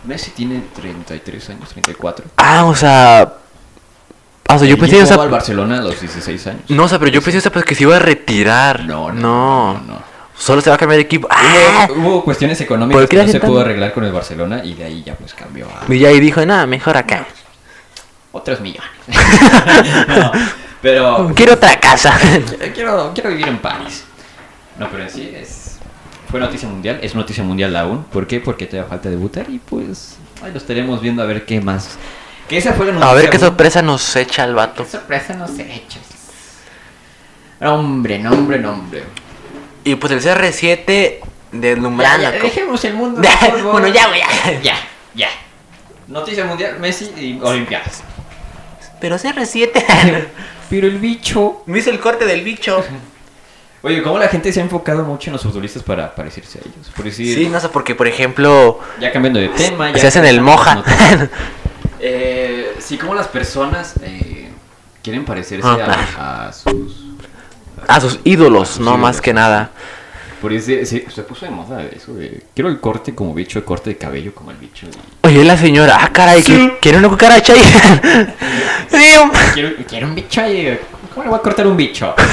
[0.04, 2.26] Messi tiene 33 años, 34.
[2.38, 3.34] Ah, o sea...
[4.48, 5.24] O sea, yo Él pensé, o llegó sea...
[5.24, 6.62] al Barcelona a los 16 años.
[6.70, 8.86] No, o sea, pero yo pensé, o sea, pues que se iba a retirar.
[8.86, 9.82] No, no, No.
[9.82, 10.10] no.
[10.38, 11.28] Solo se va a cambiar de equipo.
[11.30, 11.90] ¡Ah!
[11.92, 14.74] Hubo, hubo cuestiones económicas ¿Por qué que no se pudo arreglar con el Barcelona y
[14.74, 17.26] de ahí ya pues cambió a Y ya ahí dijo, nada, mejor acá.
[18.32, 18.90] otros millones.
[20.08, 20.32] No,
[20.82, 22.18] pero Quiero otra casa.
[22.74, 24.06] quiero, quiero vivir en París.
[24.78, 25.78] No, pero en sí es
[26.32, 28.04] fue noticia mundial, es noticia mundial aún.
[28.06, 28.40] ¿Por qué?
[28.40, 31.98] Porque te da falta debutar y pues ahí lo estaremos viendo a ver qué más.
[32.50, 32.92] Que fue.
[32.92, 34.84] A ver qué sorpresa nos echa el vato.
[34.84, 36.02] Qué sorpresa nos echas.
[37.62, 39.04] Hombre, nombre, nombre.
[39.84, 41.20] Y pues el CR7
[41.52, 42.24] deslumbrando.
[42.24, 43.22] Ya, ya, dejemos el mundo.
[43.54, 44.62] Del bueno, ya, güey, ya.
[44.62, 44.76] Ya,
[45.14, 45.30] ya.
[46.08, 48.04] Noticia mundial, Messi y Olimpiadas.
[49.00, 49.72] Pero CR7.
[50.70, 51.62] Pero el bicho.
[51.68, 52.84] Me hizo el corte del bicho.
[53.82, 56.92] Oye, ¿cómo la gente se ha enfocado mucho en los futbolistas para parecerse a ellos?
[56.94, 59.92] Por decir, Sí, no sé, porque por ejemplo, ya cambiando de tema.
[59.92, 60.84] Ya se hacen el moja.
[62.00, 64.50] Eh, sí, como las personas eh,
[65.04, 67.06] quieren parecerse a, a sus.
[67.88, 69.72] A sus ídolos, sus no más que nada.
[70.42, 70.54] Por
[70.86, 72.44] sí, se puso de moda eso de.
[72.54, 74.86] Quiero el corte como bicho, el corte de cabello como el bicho.
[74.88, 77.62] y- Oye, la señora, ah, caray, ¿qui- ¿quiere una cucaracha ahí?
[78.90, 79.16] Sí,
[79.54, 80.80] quiero, quiero un bicho ahí.
[81.14, 82.16] ¿Cómo le voy a cortar un bicho?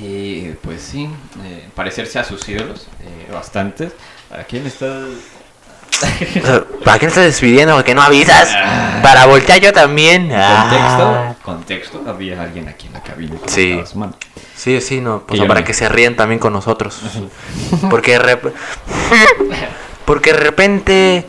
[0.00, 1.08] Eh, pues sí,
[1.44, 3.92] eh, parecerse a sus ídolos, eh, bastantes.
[4.30, 4.86] ¿A quién está?
[6.84, 7.74] ¿Para qué estás despidiendo?
[7.74, 8.50] Porque no avisas.
[8.54, 9.00] Ah.
[9.02, 10.30] Para voltear yo también.
[10.32, 11.34] Ah.
[11.42, 13.34] Contexto, contexto, había alguien aquí en la cabina.
[13.46, 13.80] Sí.
[14.56, 15.24] Sí, sí, no.
[15.32, 17.00] Yo para que se ríen también con nosotros.
[17.90, 18.52] Porque de rep-
[20.04, 21.26] Porque de repente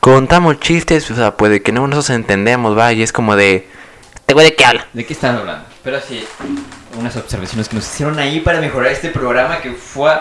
[0.00, 3.68] contamos chistes, o sea, puede que no nosotros entendemos, va, y es como de.
[4.14, 4.86] ¿Este güey de qué habla?
[4.92, 5.64] ¿De qué están hablando?
[5.82, 6.24] Pero sí,
[6.98, 10.12] unas observaciones que nos hicieron ahí para mejorar este programa que fue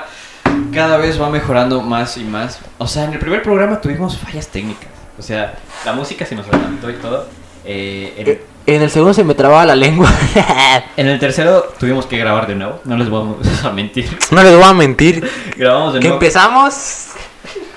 [0.74, 2.60] cada vez va mejorando más y más.
[2.78, 4.90] O sea, en el primer programa tuvimos fallas técnicas.
[5.18, 5.54] O sea,
[5.86, 7.28] la música se nos adelantó y todo.
[7.66, 10.10] Eh, en, Eh, En el segundo se me trababa la lengua.
[10.98, 12.80] en el tercero tuvimos que grabar de nuevo.
[12.86, 14.08] No les vamos a mentir.
[14.32, 15.30] no les voy a mentir.
[15.58, 16.22] Grabamos de Que nuevo.
[16.22, 17.08] empezamos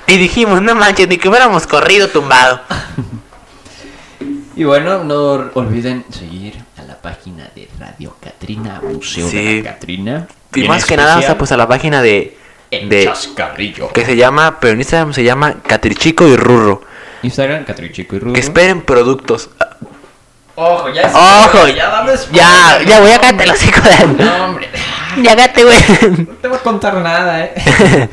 [0.07, 2.61] y dijimos, no manches, ni que hubiéramos corrido tumbado.
[4.55, 9.37] Y bueno, no olviden seguir a la página de Radio Catrina, Museo Sí.
[9.57, 10.29] de la Catrina.
[10.55, 12.37] Y más que nada, o sea, pues a la página de.
[12.73, 13.93] El de Chascarrillo.
[13.93, 16.83] que se llama, pero en Instagram se llama Catrichico y Rurro.
[17.23, 18.33] Instagram, Catrichico y Rudo.
[18.33, 19.51] Que esperen productos.
[20.55, 24.25] Ojo, ya es- Ojo, ya dame Ya, ya voy a cállate los hijos de.
[24.25, 24.69] No, hombre.
[25.23, 25.77] Ya cállate, güey.
[26.27, 27.55] No te voy a contar nada, eh.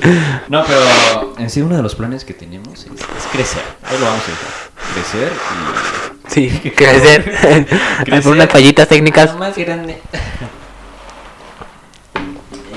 [0.50, 3.62] No, pero en sí uno de los planes que tenemos es, es crecer.
[3.84, 4.70] Ahí lo vamos a dejar.
[4.94, 5.32] Crecer
[6.28, 7.24] y Sí, crecer.
[8.04, 8.24] Crecer.
[8.24, 9.36] por unas fallitas técnicas.
[9.38, 10.02] más grande.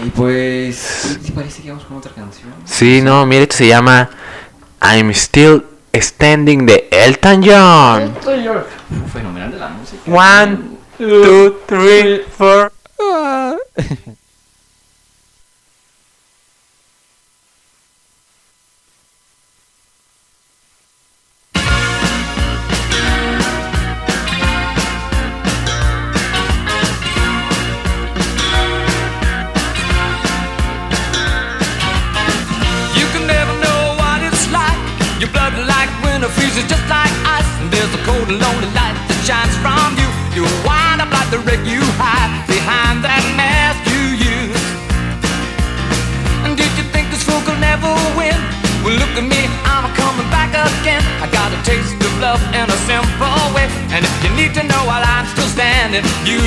[0.04, 2.52] Y pues, ¿te parece que vamos con otra canción?
[2.64, 4.10] Sí, no, mire, esto se llama
[4.82, 8.14] I'm Still Standing de Elton John.
[8.16, 10.02] Uf, Fenomenal de la música.
[10.10, 10.58] One,
[10.98, 12.72] two, three, four.
[36.72, 37.50] just like ice.
[37.60, 40.08] And there's a cold and lonely light that shines from you.
[40.32, 44.64] You wind up like the wreck you hide behind that mask you use.
[46.48, 48.34] And did you think this fool could never win?
[48.82, 51.04] Well, look at me, I'm coming back again.
[51.22, 53.70] I got a taste of love in a simple way.
[53.94, 56.41] And if you need to know while I'm still standing, you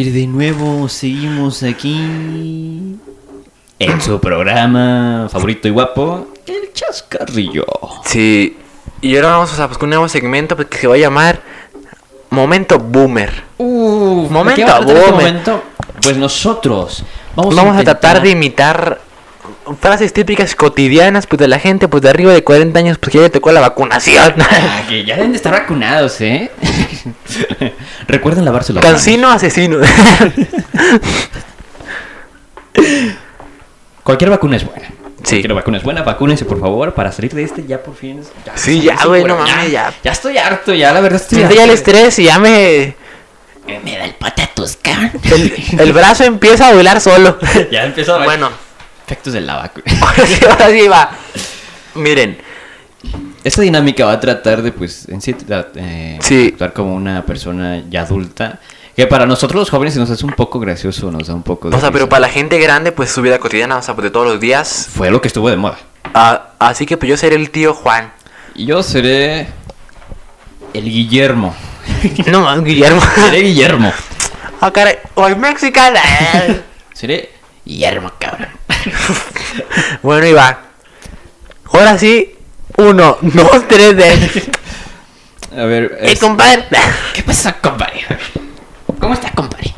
[0.00, 1.98] aire de nuevo, seguimos aquí
[3.78, 7.66] en su programa favorito y guapo, El Chascarrillo.
[8.06, 8.56] Sí.
[9.02, 11.42] Y ahora vamos a pues, con un nuevo segmento pues, que se va a llamar
[12.30, 13.42] Momento Boomer.
[13.58, 15.26] Momento ¿qué va a tratar este boomer.
[15.32, 15.62] momento?
[16.02, 17.04] Pues nosotros
[17.36, 19.00] vamos, Vamos, a intentar- tratar de imitar
[19.80, 23.18] frases típicas cotidianas pues de la gente pues de arriba de 40 años pues que
[23.18, 24.34] ya le tocó la vacunación.
[24.50, 26.50] Ah, que ya deben de estar vacunados, ¿eh?
[28.08, 28.90] Recuerden lavarse manos.
[28.90, 29.78] Cancino asesino.
[34.02, 34.88] Cualquier vacuna es buena.
[35.22, 35.36] Sí.
[35.36, 36.02] Cualquier vacuna es buena.
[36.02, 38.22] Vacúnense, por favor, para salir de este ya por fin.
[38.44, 39.36] Ya, Sí, ya, güey, seguro.
[39.44, 39.92] no mames, ya.
[40.02, 42.96] Ya estoy harto, ya, la verdad estoy Siento ya el estrés y ya me...
[43.84, 45.12] Me da el patatus, cabrón.
[45.22, 47.38] El, el brazo empieza a volar solo.
[47.70, 48.50] ya empezó a ver bueno,
[49.10, 49.84] efectos de la vacuna.
[50.00, 51.10] ahora sí, ahora sí va.
[51.94, 52.38] Miren,
[53.42, 55.34] Esta dinámica va a tratar de, pues, en sí,
[55.76, 56.50] eh, Sí.
[56.52, 58.60] actuar como una persona ya adulta.
[58.94, 61.70] Que para nosotros los jóvenes se nos hace un poco gracioso, nos da un poco
[61.70, 64.04] de o sea, pero para la gente grande pues su vida cotidiana, o sea, pues
[64.04, 64.88] de todos los días.
[64.92, 65.78] Fue lo que estuvo de moda.
[66.12, 68.12] Ah, así que pues yo seré el tío Juan.
[68.54, 69.48] Y yo seré
[70.74, 71.54] el Guillermo.
[72.26, 73.00] No Guillermo.
[73.14, 73.92] Seré Guillermo.
[74.60, 74.96] ah, caray.
[75.14, 76.00] Hoy mexicana.
[76.92, 77.30] Seré
[77.64, 78.48] Guillermo, cabrón.
[80.02, 80.58] bueno, y va.
[81.72, 82.34] Ahora sí.
[82.76, 84.50] Uno, dos, tres de.
[85.56, 86.66] A ver, es- compadre.
[87.14, 88.04] ¿qué pasa, compadre?
[88.98, 89.74] ¿Cómo está, compadre?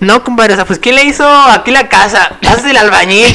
[0.00, 2.32] No, compadre, o sea, pues ¿quién le hizo aquí la casa?
[2.46, 3.26] Haces el albañil.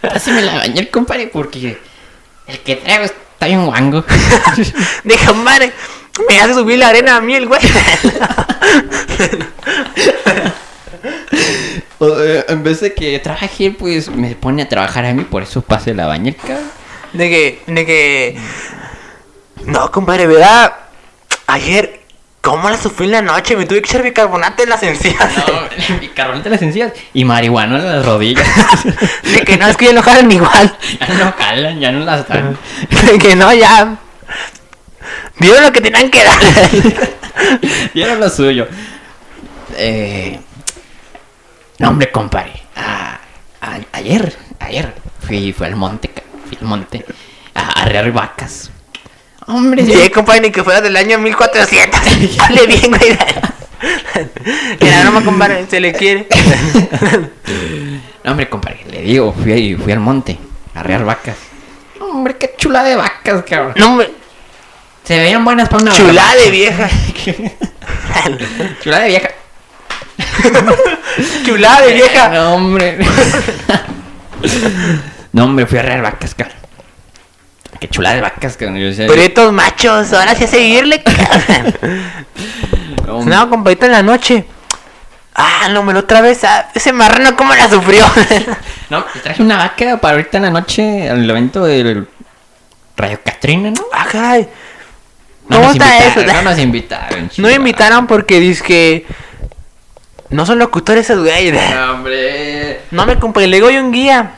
[0.00, 1.78] Pásame la bañar, compadre, porque
[2.46, 4.04] el que traigo está bien guango.
[5.04, 5.72] De compadre,
[6.28, 7.60] me hace subir la arena a mí el güey.
[12.00, 15.60] Eh, en vez de que trabaje, pues me pone a trabajar a mí, por eso
[15.60, 16.70] pase la bañera, cabrón.
[17.12, 18.38] De que, de que.
[19.66, 20.72] No, compadre, ¿verdad?
[21.46, 22.00] Ayer,
[22.40, 23.54] ¿cómo la sufrí en la noche?
[23.54, 25.30] Me tuve que echar bicarbonato en las encías.
[25.36, 28.48] No, bicarbonato en las encías y marihuana en las rodillas.
[29.24, 30.78] De que no, es que ya no jalan igual.
[31.00, 32.56] ya no jalan, ya no las dan.
[33.06, 33.98] De que no, ya.
[35.38, 36.38] Dieron lo que tenían que dar.
[37.94, 38.68] Era lo suyo.
[39.76, 40.38] Eh,
[41.80, 42.52] no, hombre, compadre.
[42.76, 43.18] a-
[43.60, 44.94] a- ayer, ayer
[45.26, 46.10] fui, fui al monte,
[46.48, 47.04] fui al monte
[47.54, 48.70] a arrear vacas.
[49.46, 52.00] Hombre, Sí, compadre, ni que fuera del año 1400.
[52.40, 53.18] Hable bien, güey.
[55.04, 56.26] No me compadre, se le quiere.
[58.22, 60.38] No, hombre, compadre, le digo, fui, fui al monte
[60.74, 61.36] a arrear vacas.
[61.98, 63.72] Hombre, qué chula de vacas, cabrón.
[63.76, 64.12] No, hombre,
[65.04, 66.88] Se veían buenas para una chulada de vieja.
[68.82, 69.30] Chulada de vieja.
[71.44, 72.28] Chulada de vieja.
[72.28, 72.98] No, hombre.
[75.32, 76.56] no, hombre, fui a arrear vacas, cabrón.
[77.80, 78.78] Qué chulada de vacas, cabrón.
[78.78, 81.02] Yo decía, machos, ahora sí a seguirle.
[81.02, 81.74] cabrón.
[83.28, 83.46] no.
[83.46, 84.44] No, en la noche.
[85.34, 86.42] Ah, no, me lo otra vez.
[86.44, 88.04] ah, ese marrano, ¿cómo la sufrió?
[88.90, 92.08] No, traje una vaca para ahorita en la noche al evento del
[92.96, 93.82] Radio Catrina, ¿no?
[93.92, 94.48] ah, caray.
[95.48, 96.34] No ¿Cómo nos está invitaron, eso?
[96.34, 97.30] No nos invitaron.
[97.38, 99.06] No me invitaron porque dice que.
[100.30, 101.58] No son locutores esos güeyes.
[101.74, 102.80] No, hombre.
[102.90, 104.32] No me compadre, le digo yo un guía.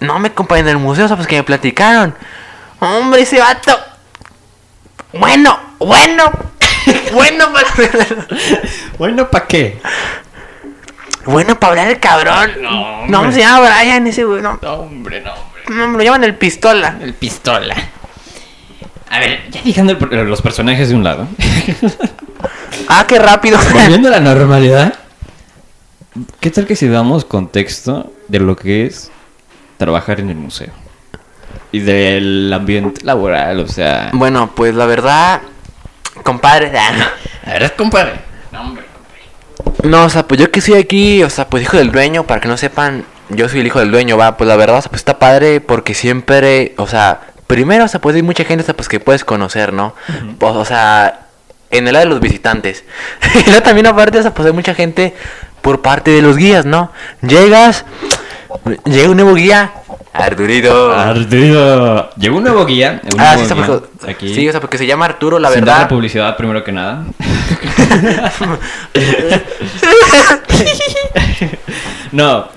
[0.00, 2.14] No me compadre en el museo, o sea, pues que me platicaron.
[2.80, 3.78] Hombre, ese vato.
[5.12, 6.24] Bueno, bueno.
[7.12, 7.66] bueno para.
[8.98, 9.80] Bueno, ¿para qué?
[11.24, 12.50] bueno para hablar el cabrón.
[12.60, 14.42] No, No, se llama Brian ese güey.
[14.42, 15.62] No, No, hombre, no, hombre.
[15.68, 16.96] no, me lo llaman el pistola.
[17.00, 17.76] El pistola.
[19.10, 21.28] A ver, ya dejando el los personajes de un lado.
[22.88, 23.58] Ah, qué rápido.
[23.72, 24.94] Volviendo a la normalidad.
[26.40, 29.10] ¿Qué tal que si damos contexto de lo que es
[29.78, 30.70] trabajar en el museo?
[31.70, 34.10] Y del ambiente laboral, o sea...
[34.12, 35.40] bueno, pues la verdad.
[36.22, 36.70] Compadre.
[36.78, 37.12] ah.
[37.46, 38.12] La verdad, compadre.
[38.52, 38.84] No, hombre,
[39.54, 39.88] compadre.
[39.88, 42.42] No, o sea, pues yo que soy aquí, o sea, pues hijo del dueño, para
[42.42, 44.90] que no sepan, yo soy el hijo del dueño, va, pues la verdad, o sea,
[44.90, 48.66] pues está padre porque siempre, o sea, primero, o sea, pues hay mucha gente, o
[48.66, 49.94] sea, pues que puedes conocer, ¿no?
[50.38, 51.28] Pues, o sea,
[51.70, 52.84] en el lado de los visitantes.
[53.34, 55.14] y luego también aparte, o sea, pues hay mucha gente
[55.62, 56.92] por parte de los guías, ¿no?
[57.22, 57.84] Llegas,
[58.84, 59.72] llega un nuevo guía,
[60.14, 60.92] Arturito.
[60.92, 62.10] Arturo.
[62.18, 63.00] Llegó un nuevo guía.
[63.14, 64.34] un Ah, nuevo sí, guía porque, aquí.
[64.34, 65.72] sí, o sea, porque se llama Arturo, la Sin verdad.
[65.74, 67.04] darle publicidad primero que nada.
[72.12, 72.48] no.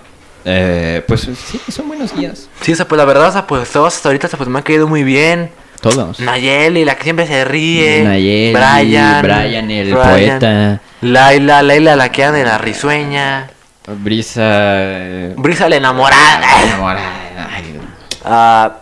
[0.47, 2.49] Eh, pues sí, son buenos guías.
[2.61, 4.63] Sí, o sea, pues la verdad, o sea, pues todos hasta ahorita, pues me han
[4.63, 5.49] caído muy bien.
[5.81, 6.19] Todos.
[6.19, 8.03] Nayeli, la que siempre se ríe.
[8.03, 9.21] Nayeli, Brian.
[9.23, 10.81] Brian, el Brian, poeta.
[11.05, 13.49] Laila, Laila, la que anda en la risueña.
[13.87, 14.41] Brisa.
[14.43, 16.63] eh, Brisa, la enamorada.
[16.63, 17.49] enamorada.
[17.51, 17.79] Ay,
[18.27, 18.77] Ah,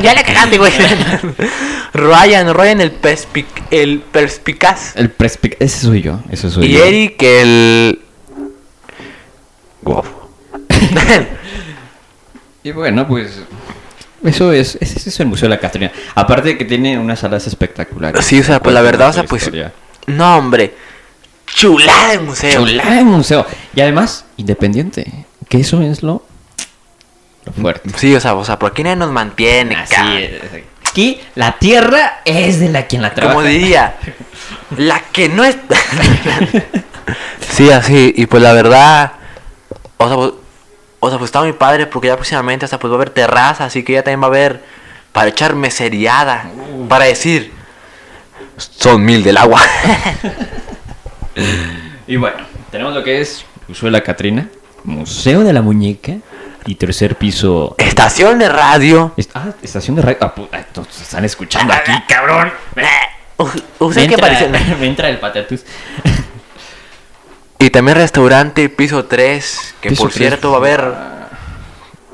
[0.00, 0.72] ya le cagaste, güey.
[1.92, 4.96] Ryan, Ryan, el, perspic- el perspicaz.
[4.96, 6.20] el perspic- Ese soy yo.
[6.30, 6.84] Ese soy Y yo.
[6.84, 8.00] Eric, el.
[9.82, 10.30] Guapo.
[12.64, 13.40] Y bueno, pues.
[14.24, 15.90] Eso es, ese es el Museo de la Catrina.
[16.14, 18.24] Aparte de que tiene unas salas espectaculares.
[18.24, 19.42] Sí, o sea, pues la verdad, o sea, pues.
[19.42, 19.72] historia.
[20.06, 20.74] No, hombre.
[21.46, 22.60] Chulada de museo.
[22.60, 23.46] Chulada de museo.
[23.74, 25.26] Y además, independiente.
[25.48, 26.24] Que eso es lo,
[27.44, 27.90] lo fuerte.
[27.96, 30.62] Sí, o sea, o sea, por aquí nadie nos mantiene, Así es.
[30.88, 33.36] Aquí la tierra es de la quien la trabaja.
[33.36, 33.96] Como diría,
[34.76, 35.56] la que no es.
[37.50, 39.12] sí, así, y pues la verdad,
[39.96, 40.32] o sea, pues,
[41.00, 43.64] o sea, pues está muy padre porque ya próximamente hasta pues va a haber terraza,
[43.64, 44.62] así que ya también va a haber
[45.12, 46.50] para echar meseriada,
[46.88, 47.52] para decir,
[48.56, 49.60] son mil del agua.
[52.06, 52.36] Y bueno,
[52.70, 54.48] tenemos lo que es Museo de la Catrina,
[54.84, 56.14] Museo de la Muñeca
[56.66, 57.74] y tercer piso.
[57.78, 59.14] Estación de radio.
[59.16, 60.18] Est- Ah, estación de radio.
[60.20, 60.34] Ah,
[60.90, 62.52] se están escuchando aquí, cabrón.
[63.78, 64.48] ¿Usted qué parece?
[64.80, 65.64] Me entra el patatus.
[67.58, 70.94] Y también restaurante piso 3, que Piso por cierto va a haber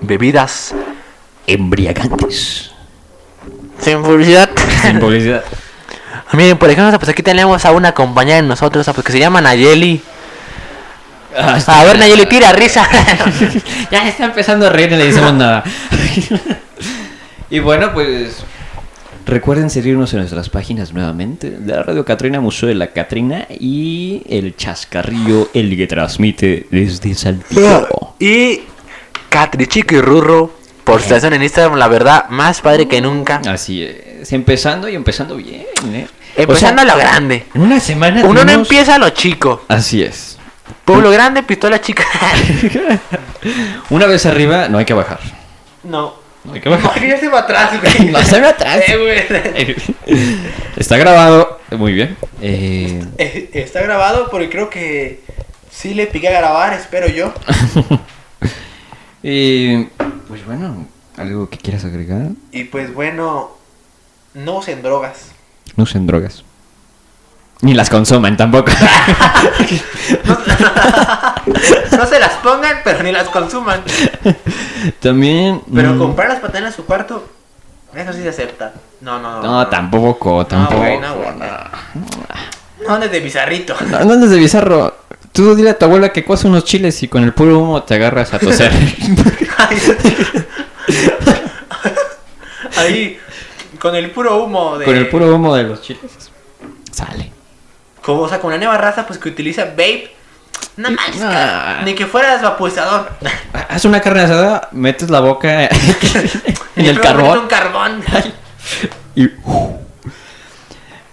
[0.03, 0.75] bebidas
[1.47, 2.71] Embriagantes.
[3.81, 4.51] sin publicidad.
[4.83, 5.43] Sin publicidad.
[6.33, 9.41] Miren, por ejemplo, pues aquí tenemos a una compañera de nosotros, pues que se llama
[9.41, 10.01] Nayeli.
[11.37, 12.89] Ah, A ver, Nayeli, tira risa.
[13.91, 15.65] ya está empezando a reír, no le decimos nada.
[17.51, 18.43] y bueno, pues
[19.27, 21.59] recuerden seguirnos en nuestras páginas nuevamente.
[21.65, 27.89] La Radio Catrina, Museo de la Catrina y el Chascarrillo, el que transmite desde Saltillo.
[28.19, 28.63] y
[29.29, 30.53] Catri Chico y Rurro,
[30.85, 33.43] por su estación en Instagram, la verdad, más padre que nunca.
[33.47, 36.07] Así es, empezando y empezando bien, ¿eh?
[36.39, 37.47] Empezando O sea, a lo grande.
[37.55, 39.65] En una semana Uno no empieza a lo chico.
[39.69, 40.39] Así es.
[40.85, 42.05] Pueblo grande, pistola chica.
[43.91, 45.21] Una vez arriba, no hay que bajar.
[45.85, 46.27] no.
[46.45, 47.05] No hay que bajar.
[47.07, 48.07] ya se va atrás, güey.
[48.13, 48.81] No se ve atrás.
[48.87, 49.77] Eh,
[50.07, 50.17] güey.
[50.77, 51.61] Está grabado.
[51.73, 52.17] Muy bien.
[52.41, 55.21] Eh, Eh, Está grabado porque creo que
[55.71, 57.35] sí le piqué a grabar, espero yo.
[59.23, 59.85] y
[60.29, 60.87] pues bueno,
[61.17, 62.29] ¿algo que quieras agregar?
[62.53, 63.51] Y pues bueno,
[64.35, 65.33] no usen drogas.
[65.79, 66.45] No usen drogas.
[67.63, 68.71] Ni las consuman tampoco.
[71.99, 73.83] No se las pongan, pero ni las consuman.
[75.01, 75.63] También.
[75.75, 77.29] Pero mm, comprarlas para tener en su cuarto,
[77.95, 78.73] eso sí se acepta.
[79.01, 79.43] No, no, no.
[79.43, 80.79] No, tampoco, tampoco.
[80.79, 81.47] güey, no, güey, no.
[82.87, 83.75] No andes de bizarrito.
[83.89, 84.95] No, no andes de bizarro.
[85.33, 87.95] Tú dile a tu abuela que cuace unos chiles y con el puro humo te
[87.95, 88.71] agarras a toser.
[92.77, 93.19] Ahí,
[93.79, 94.85] con el puro humo de...
[94.85, 96.31] con el puro humo de los chiles.
[96.91, 97.33] Sale.
[98.03, 100.13] Como, o sea, con la nueva raza pues que utiliza vape.
[100.77, 101.83] No más, Ah.
[101.85, 103.11] ni que fueras vaporizador.
[103.69, 105.71] Haz una carne asada, metes la boca en
[106.77, 107.39] Y el carbón.
[107.41, 108.03] un carbón.
[109.17, 109.29] Y-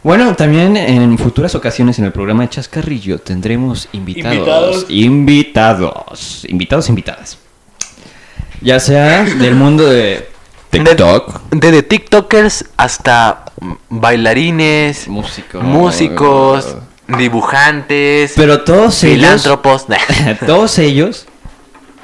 [0.04, 4.36] Bueno, también en futuras ocasiones en el programa de Chascarrillo tendremos invitados.
[4.36, 4.86] Invitados.
[4.90, 6.46] Invitados.
[6.48, 7.38] Invitados, invitadas.
[8.62, 10.30] Ya sea del mundo de
[10.84, 11.42] TikTok.
[11.52, 13.46] Desde TikTokers hasta
[13.90, 15.64] bailarines, Músicos.
[15.64, 16.76] músicos,
[17.08, 19.16] dibujantes, Pero todos ellos.
[19.16, 19.86] filántropos.
[20.46, 21.28] todos ellos.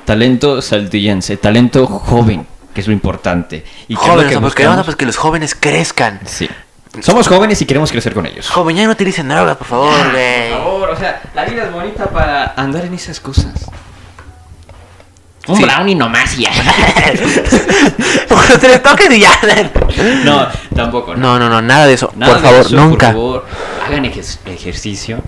[0.05, 3.63] Talento saltillense, talento joven, que es lo importante.
[3.87, 6.19] Y jóvenes, que pues queremos pues, que los jóvenes crezcan.
[6.25, 6.49] Sí.
[6.99, 8.49] Somos jóvenes y queremos crecer con ellos.
[8.49, 12.09] Joven, ya no utilicen drogas, por favor, Por favor, o sea, la vida es bonita
[12.09, 13.53] para andar en esas cosas.
[15.47, 15.63] Un Sí.
[15.63, 16.51] brownie nomás y ya.
[18.61, 19.31] Le toques y ya.
[20.23, 21.15] no, tampoco.
[21.15, 22.11] No, no, no, nada de eso.
[22.15, 23.07] Nada por de favor, eso, nunca.
[23.07, 23.45] Por favor,
[23.87, 25.19] hagan ejer- ejercicio.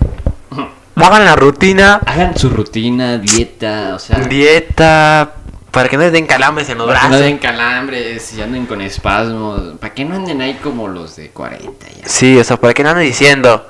[0.96, 4.16] Hagan la rutina, Hagan su rutina, dieta, o sea.
[4.20, 5.32] dieta,
[5.72, 7.20] para que no les den calambres en los para que brazos.
[7.20, 9.60] no den calambres y anden con espasmos.
[9.80, 12.08] Para que no anden ahí como los de 40 ya.
[12.08, 13.66] Sí, o sea, para que no anden diciendo.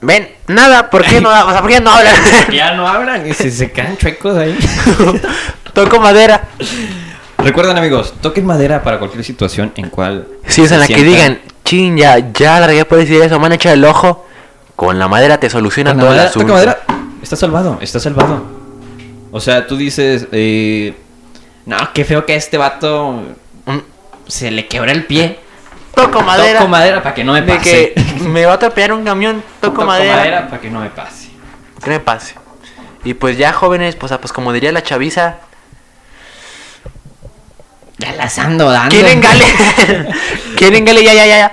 [0.00, 2.14] Ven, nada, ¿por qué no, o sea, ¿por qué no hablan?
[2.52, 4.56] Ya no hablan y se, se quedan chuecos ahí.
[5.72, 6.48] Toco madera.
[7.38, 10.26] Recuerden amigos, toquen madera para cualquier situación en cual...
[10.46, 13.52] Sí, sea, en la que digan, chin, ya, ya la regué por decir eso, van
[13.52, 14.26] a echar el ojo.
[14.74, 16.46] Con la madera te soluciona todo el madera, asunto.
[16.46, 16.78] toca madera.
[17.22, 18.42] Está salvado, está salvado.
[19.30, 20.94] O sea, tú dices, eh,
[21.66, 23.22] no, qué feo que a este vato
[23.68, 23.80] Mm,
[24.26, 25.38] se le quebra el pie.
[25.94, 26.58] Toco madera.
[26.60, 27.92] Toco madera para que no me de pase.
[27.94, 30.46] que me va a atropellar un camión, toco, madera.
[30.48, 31.28] para que no me pase.
[31.82, 32.34] Que no me pase.
[33.04, 35.36] Y pues ya jóvenes, pues, ah, pues como diría la chaviza,
[37.98, 38.90] Ya las ando dando.
[38.94, 39.44] ¿quieren gale?
[40.56, 41.02] ¿Quieren gale?
[41.02, 41.52] Ya, ya, ya.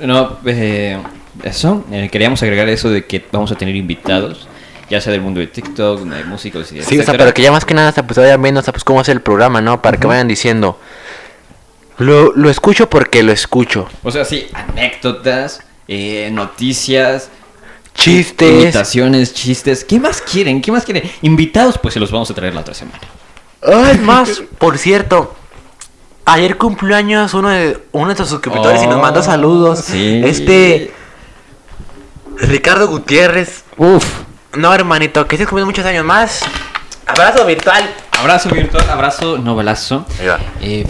[0.00, 0.98] No, eh,
[1.44, 4.48] eso, eh, queríamos agregar eso de que vamos a tener invitados,
[4.90, 7.18] ya sea del mundo de TikTok, de músicos y Sí, o sea, etcétera.
[7.18, 9.22] pero que ya más que nada, pues vayan viendo, o sea, pues cómo hacer el
[9.22, 9.80] programa, ¿no?
[9.80, 10.78] Para que vayan diciendo,
[12.02, 13.88] lo, lo escucho porque lo escucho.
[14.02, 17.28] O sea, sí, anécdotas, eh, noticias,
[17.94, 18.62] Chistes.
[18.62, 19.84] imitaciones, chistes.
[19.84, 20.62] ¿Qué más quieren?
[20.62, 21.10] ¿Qué más quieren?
[21.22, 23.00] Invitados, pues se los vamos a traer la otra semana.
[23.62, 25.34] Ay, más, por cierto.
[26.24, 29.80] Ayer cumplió años uno de, uno de sus suscriptores y nos mandó Oh, saludos.
[29.80, 30.22] sí.
[30.24, 30.92] Este.
[32.38, 33.64] Ricardo Gutiérrez.
[33.76, 34.04] Uf.
[34.56, 36.40] No, hermanito, que estés cumpliendo muchos años más.
[37.06, 37.82] Abrazo virtual.
[38.18, 40.06] Abrazo virtual, abrazo novelazo.
[40.60, 40.84] Eh.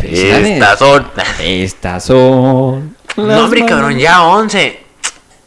[0.52, 1.06] Estas son.
[1.40, 2.96] Estas son.
[3.16, 4.80] No, hombre, cabrón, ya 11.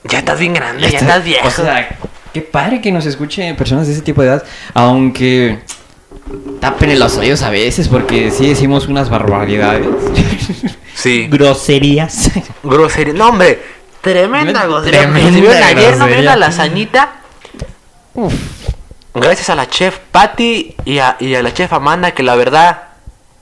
[0.06, 1.48] Ya estás bien grande, ya, está- estás viejo.
[1.48, 1.98] O sea,
[2.34, 4.44] qué padre que nos escuchen personas de ese tipo de edad,
[4.74, 5.60] aunque
[6.60, 9.88] tapen los oídos a veces porque sí decimos unas barbaridades.
[10.94, 11.28] sí.
[11.30, 12.32] Groserías.
[12.64, 13.14] Grosería.
[13.14, 13.62] No, hombre.
[14.02, 15.08] Tremenda Tremenda grosería.
[15.08, 17.14] vieron ayer, ¿no la lasañita?
[19.16, 22.84] Gracias a la chef Patty y a, y a la chef Amanda, que la verdad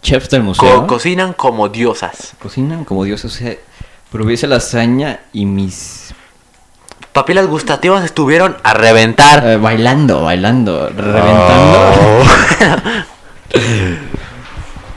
[0.01, 0.87] Chefs del co- museo.
[0.87, 2.33] cocinan como diosas.
[2.41, 3.53] Cocinan como Dios, o sea,
[4.11, 6.13] probé lasaña y mis...
[7.13, 9.47] Papilas gustativas estuvieron a reventar.
[9.47, 11.79] eh, bailando, bailando, reventando.
[12.19, 12.23] Oh.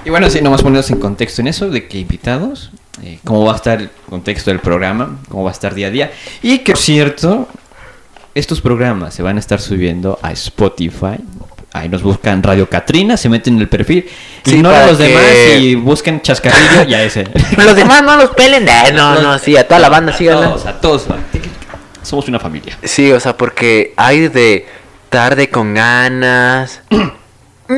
[0.05, 2.70] Y bueno, sí, nomás ponernos en contexto en eso, de que invitados,
[3.03, 5.91] eh, cómo va a estar el contexto del programa, cómo va a estar día a
[5.91, 6.12] día.
[6.43, 7.49] Y que, por cierto,
[8.37, 11.16] estos programas se van a estar subiendo a Spotify.
[11.72, 14.07] Ahí nos buscan Radio Catrina, se meten en el perfil,
[14.45, 15.24] Sí, ignoran los demás
[15.59, 17.24] y busquen Chascarrillo y a ese.
[17.57, 18.66] Los demás no los pelen.
[18.68, 20.49] Eh, no, no, sí, a toda la banda, a síganla.
[20.49, 21.07] todos, a todos.
[22.03, 22.78] Somos una familia.
[22.82, 24.66] Sí, o sea, porque hay de
[25.09, 26.82] tarde con ganas.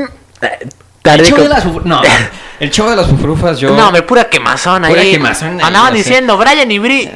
[0.40, 0.58] El
[1.02, 1.44] tarde show con...
[1.44, 2.02] de las no,
[2.60, 3.74] el show de las fufrufas yo...
[3.74, 4.92] No, hombre, pura quemazón ahí.
[4.92, 7.10] Pura quemazón ahí, Andaban diciendo, Brian y Bri.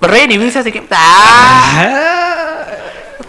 [0.00, 0.82] Brian y Bri se que.
[0.90, 2.29] ¡Ah!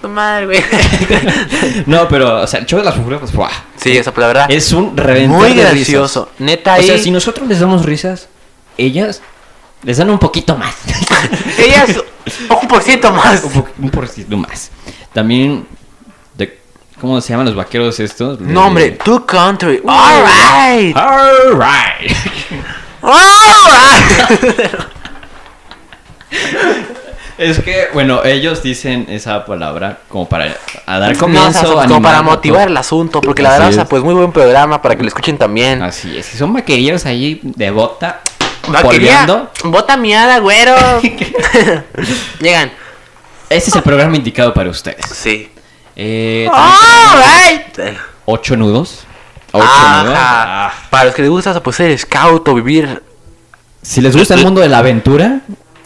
[0.01, 0.63] Tu madre, güey.
[1.85, 3.49] No, pero, o sea, el show de las fufrufas, ¡buah!
[3.77, 4.45] sí, esa pues, la verdad.
[4.51, 6.25] Es un reventar muy de gracioso.
[6.25, 6.39] risas.
[6.39, 8.27] Neta, O sea, si nosotros les damos risas,
[8.77, 9.21] ellas
[9.83, 10.73] les dan un poquito más.
[11.57, 12.01] Ellas,
[12.61, 13.43] un por ciento más.
[13.43, 14.69] un, po- un más.
[15.13, 15.67] También,
[16.35, 16.59] de,
[16.99, 18.39] ¿cómo se llaman los vaqueros estos?
[18.39, 19.81] No, hombre, tu country.
[19.87, 20.95] Alright.
[20.95, 22.15] Alright.
[23.01, 24.85] Alright.
[27.41, 31.73] es que, bueno, ellos dicen esa palabra como para a dar No, comienzo.
[31.73, 33.89] o sea, como para motivar el asunto, porque la Así verdad, o sea, es.
[33.89, 35.81] pues muy buen programa para que lo escuchen también.
[35.81, 38.21] Así es, si son vaqueros ahí de bota,
[38.81, 40.75] polveando, Bota miada, güero.
[42.39, 42.71] Llegan.
[43.49, 45.05] este es el programa indicado para ustedes.
[45.13, 45.49] Sí.
[45.95, 47.97] Eh, Alright.
[48.25, 49.05] ocho nudos.
[49.51, 50.03] Ocho Ajá.
[50.03, 50.17] nudos.
[50.17, 50.73] Ah.
[50.89, 53.01] Para los que les gusta pues, ser scout o vivir
[53.81, 55.41] Si les gusta el mundo de la aventura,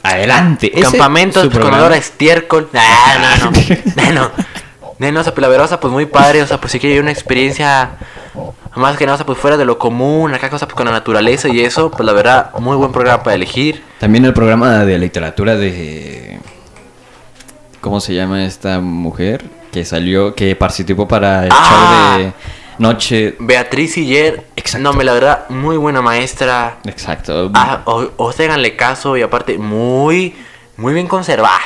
[0.05, 0.71] adelante.
[0.71, 2.69] Campamentos con olor a estiércol.
[2.75, 4.11] Ah, no, no.
[4.11, 5.11] no, no.
[5.11, 6.79] No, o sea, pues, la verdad, o sea, pues muy padre, o sea, pues si
[6.79, 7.91] quiere una experiencia
[8.75, 10.91] más que nada, o sea, pues fuera de lo común, acá cosa pues con la
[10.93, 13.83] naturaleza y eso, pues la verdad, muy buen programa para elegir.
[13.99, 16.39] También el programa de literatura de...
[17.81, 19.45] ¿Cómo se llama esta mujer?
[19.71, 22.15] Que salió, que participó para el Ah.
[22.17, 22.33] show de
[22.79, 23.35] Noche...
[23.39, 24.83] Beatriz Siller, Exacto.
[24.83, 26.77] no, me la verdad, muy buena maestra.
[26.85, 27.51] Exacto.
[27.53, 28.33] Ah, o, o
[28.75, 30.35] caso y aparte, muy,
[30.77, 31.59] muy bien conservada.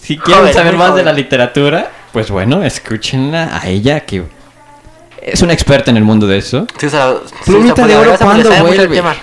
[0.00, 4.24] si quieren saber más de la literatura, pues bueno, escúchenla a ella que
[5.22, 6.66] es una experta en el mundo de eso.
[6.78, 8.96] Sí, o sea, sí, Plumita de oro, ¿cuándo el vuelve?
[8.96, 9.16] tema.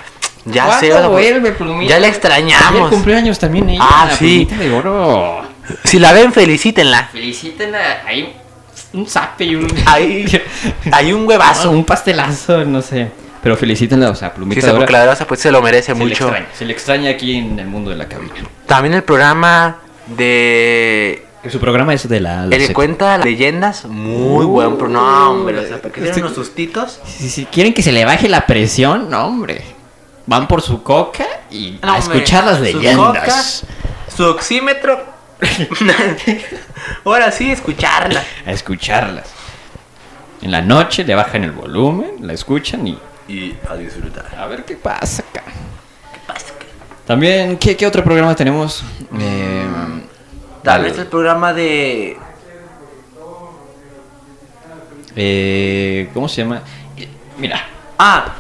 [0.46, 1.90] Ya ¿Cuándo sé, o sea, pues, vuelve, Plumita?
[1.90, 2.90] ya la Ayer extrañamos.
[2.90, 3.84] cumpleaños también ella.
[3.84, 4.46] Ah, la sí.
[4.48, 5.42] Plumita de oro.
[5.84, 7.10] Si la ven, felicítenla.
[7.12, 8.02] Felicítenla.
[8.06, 8.36] Hay
[8.94, 9.68] un zape y un...
[9.86, 10.26] Hay,
[10.92, 11.72] hay un huevazo.
[11.72, 13.12] un pastelazo, no sé.
[13.42, 14.78] Pero felicítenla, o sea, Sí, Plumita oro.
[14.78, 16.26] porque la verdad, pues se lo merece se le mucho.
[16.26, 18.34] extraña, se le extraña aquí en el mundo de la cabina.
[18.68, 19.78] También el programa
[20.08, 21.26] de.
[21.42, 22.46] Que su programa es de la...
[22.46, 25.10] la El cuenta leyendas, muy buen programa.
[25.10, 27.00] No, hombre, o sea, porque tiene Este- unos sustitos.
[27.04, 29.64] Si, si quieren que se le baje la presión, no, hombre.
[30.28, 33.64] Van por su coca y No, a hombre, escuchar las su leyendas.
[34.16, 35.04] Su oxímetro.
[37.06, 38.24] Ahora sí, escucharla.
[38.46, 39.30] A escucharlas.
[40.42, 44.26] En la noche le bajan el volumen, la escuchan y Y a disfrutar.
[44.38, 45.44] a ver qué pasa acá.
[47.06, 48.84] También, ¿qué, qué otro programa tenemos?
[49.20, 49.66] Eh,
[50.64, 52.18] Tal vez el programa de.
[55.16, 56.62] Eh, ¿Cómo se llama?
[56.98, 57.66] Eh, Mira,
[57.98, 58.34] Ah,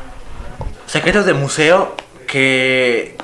[0.86, 1.96] Secretos de Museo.
[2.28, 3.18] Que.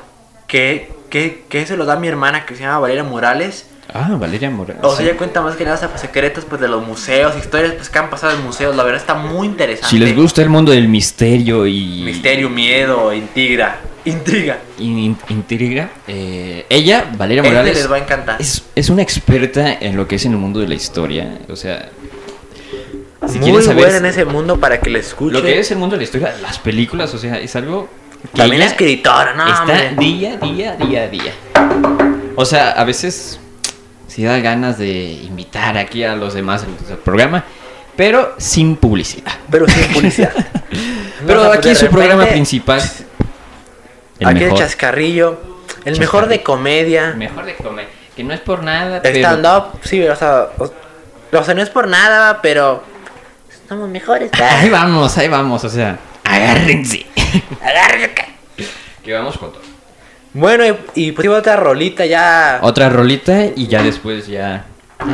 [0.48, 0.92] Que.
[1.18, 3.66] Que, que se lo da mi hermana que se llama Valeria Morales.
[3.94, 4.84] ah, Valeria Morales.
[4.84, 7.90] O sea, ella cuenta más que nada pues, secretos pues, de los museos, historias pues,
[7.90, 8.76] que han pasado en museos.
[8.76, 9.90] La verdad está muy interesante.
[9.90, 13.78] Si les gusta el mundo del misterio y Misterio, miedo, intriga.
[14.06, 14.60] Intriga.
[14.78, 18.40] in- in- intriga, eh, ella, Valeria Este Morales, les va a encantar.
[18.40, 21.40] es, es una experta en lo que es en el mundo de la historia.
[21.50, 21.90] O sea,
[23.28, 25.34] si muy quieren saber buena en ese mundo para que le escuchen.
[25.34, 27.90] lo que es el mundo de la historia, las películas, o sea, es algo
[28.34, 29.96] También ella escritora, no, está hombre.
[29.98, 31.34] día, día, día, día.
[32.36, 33.40] O sea, a veces
[34.08, 34.90] sí da ganas de
[35.24, 37.44] invitar aquí a los demás al programa,
[37.96, 39.34] pero sin publicidad.
[39.50, 40.32] Pero sin publicidad.
[41.26, 42.80] Pero No, aquí es su programa principal.
[44.20, 45.40] El aquí mejor, el chascarrillo.
[45.84, 47.10] El mejor de comedia.
[47.10, 47.88] el mejor de comer.
[48.16, 49.18] Que no es por nada, El pero...
[49.18, 50.72] stand-up, sí, o sea, o,
[51.34, 52.84] o sea, no es por nada, pero
[53.68, 54.32] somos mejores.
[54.40, 57.06] Ahí vamos, ahí vamos, o sea, agárrense.
[59.04, 59.62] Que vamos con todo.
[60.34, 64.66] Bueno, y, y pues iba otra rolita ya, Otra rolita y ya después ya...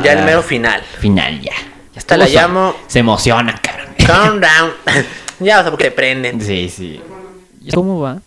[0.02, 0.82] ya el ah, mero final.
[0.98, 1.52] Final ya.
[1.94, 3.94] Ya Te la llamo- Se emocionan, cabrón.
[4.04, 4.72] Countdown.
[5.40, 6.40] ya, o sea, porque te prenden.
[6.40, 7.00] Sí, sí.
[7.72, 8.18] ¿Cómo va?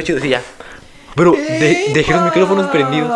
[0.00, 0.42] Salió chido, sí, ya.
[1.16, 3.10] Bro, de- dejé los micrófonos prendidos.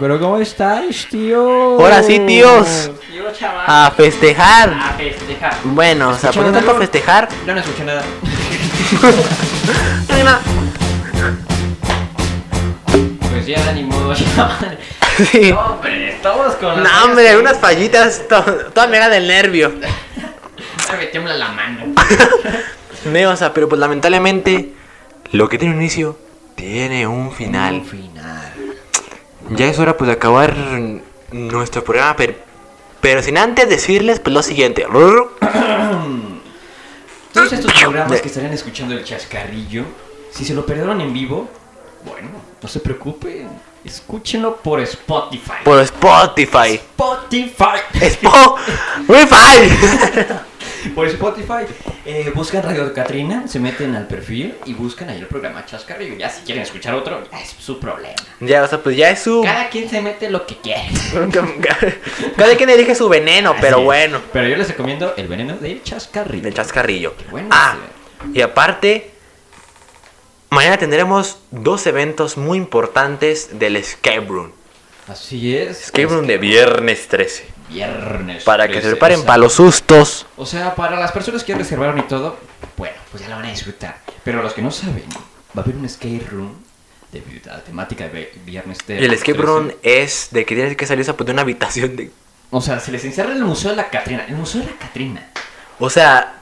[0.00, 1.40] Pero ¿cómo estáis, tío?
[1.80, 2.90] Ahora sí, tíos.
[3.10, 3.64] Tío, chaval.
[3.66, 4.70] A festejar.
[4.72, 5.54] A festejar.
[5.64, 6.80] Bueno, o sea, pues ¿Escucharon no tanto algo?
[6.80, 7.28] festejar.
[7.46, 8.02] No, no escuché nada.
[13.30, 14.78] Pues ya, ni modo, chaval.
[15.32, 15.50] Sí.
[15.50, 16.80] No, hombre, estamos con...
[16.82, 18.42] No, hombre, unas fallitas, to-
[18.72, 19.72] toda mega del nervio.
[20.96, 21.86] Me tiembla la mano.
[23.04, 24.72] No, o sea, pero pues lamentablemente,
[25.32, 26.18] lo que tiene un inicio,
[26.54, 27.74] tiene un final.
[27.74, 28.52] Un final.
[29.50, 30.54] Ya es hora pues de acabar
[31.32, 32.34] nuestro programa, pero,
[33.00, 34.86] pero sin antes decirles pues lo siguiente.
[37.32, 39.84] Todos estos programas que estarían escuchando el chascarrillo,
[40.32, 41.48] si se lo perdieron en vivo,
[42.04, 42.30] bueno,
[42.60, 43.48] no se preocupen.
[43.84, 45.62] Escúchenlo por Spotify.
[45.64, 46.74] Por Spotify.
[46.74, 47.78] Spotify.
[48.00, 49.68] Spotify.
[50.94, 51.64] por Spotify.
[52.04, 56.16] Eh, buscan Radio Catrina, se meten al perfil y buscan ahí el programa Chascarrillo.
[56.16, 58.16] Ya si quieren escuchar otro, ya es su problema.
[58.40, 59.42] ya, o sea, pues ya es su...
[59.42, 60.82] Cada quien se mete lo que quiere.
[62.36, 63.84] Cada quien elige su veneno, pero es.
[63.84, 64.20] bueno.
[64.32, 66.44] Pero yo les recomiendo el veneno del chascarrillo.
[66.44, 67.14] Del chascarrillo.
[67.30, 67.76] bueno ah,
[68.34, 69.10] y aparte,
[70.50, 74.52] mañana tendremos dos eventos muy importantes del Escape Room.
[75.06, 75.84] Así es.
[75.84, 77.57] Escape Room de viernes 13.
[77.68, 78.44] Viernes.
[78.44, 80.26] Para que se 13, preparen para los sustos.
[80.36, 82.38] O sea, para las personas que reservaron y todo,
[82.76, 83.98] bueno, pues ya la van a disfrutar.
[84.24, 85.04] Pero los que no saben,
[85.56, 86.54] va a haber un escape room
[87.12, 89.46] de la temática de vi- viernes de Y el Escape 13.
[89.46, 92.10] Room es de que tienes que salir pues, de una habitación de...
[92.50, 94.24] O sea, se les encierra en el Museo de la Catrina.
[94.28, 95.28] El Museo de la Catrina.
[95.78, 96.34] O sea,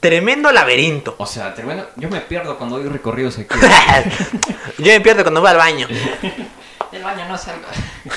[0.00, 1.14] tremendo laberinto.
[1.18, 1.88] O sea, tremendo.
[1.96, 3.54] Yo me pierdo cuando doy recorridos aquí.
[4.78, 5.86] Yo me pierdo cuando voy al baño.
[6.92, 7.66] Del baño no salgo.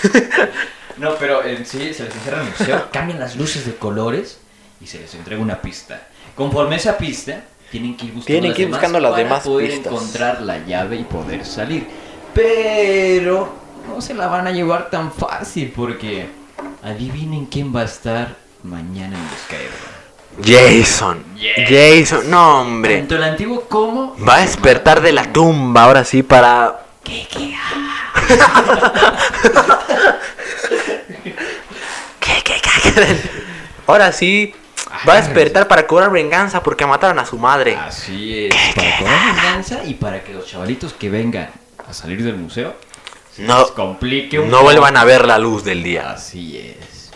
[1.00, 4.40] no, pero en sí se les encierra el museo, cambian las luces de colores
[4.82, 6.08] y se les entrega una pista.
[6.36, 9.12] Conforme a esa pista, tienen que ir buscando, Tienen las que ir demás buscando las
[9.12, 9.94] para demás poder pistas.
[9.94, 11.88] encontrar la llave y poder salir.
[12.34, 13.54] Pero
[13.88, 16.30] no se la van a llevar tan fácil porque
[16.84, 19.72] adivinen quién va a estar mañana en Skyrim.
[20.44, 21.24] Jason.
[21.36, 22.08] Yes.
[22.08, 22.30] Jason.
[22.30, 23.00] No, hombre.
[23.00, 26.82] Tanto el antiguo como Va a despertar de la tumba ahora sí para.
[27.04, 27.58] ¿Qué, qué, qué?
[33.86, 34.54] Ahora sí.
[35.08, 37.76] Va a despertar para cobrar venganza porque mataron a su madre.
[37.76, 41.50] Así es, para cobrar venganza y para que los chavalitos que vengan
[41.88, 42.76] a salir del museo
[43.36, 44.64] se No- les complique un No poco.
[44.66, 46.12] vuelvan a ver la luz del día.
[46.12, 47.12] Así es.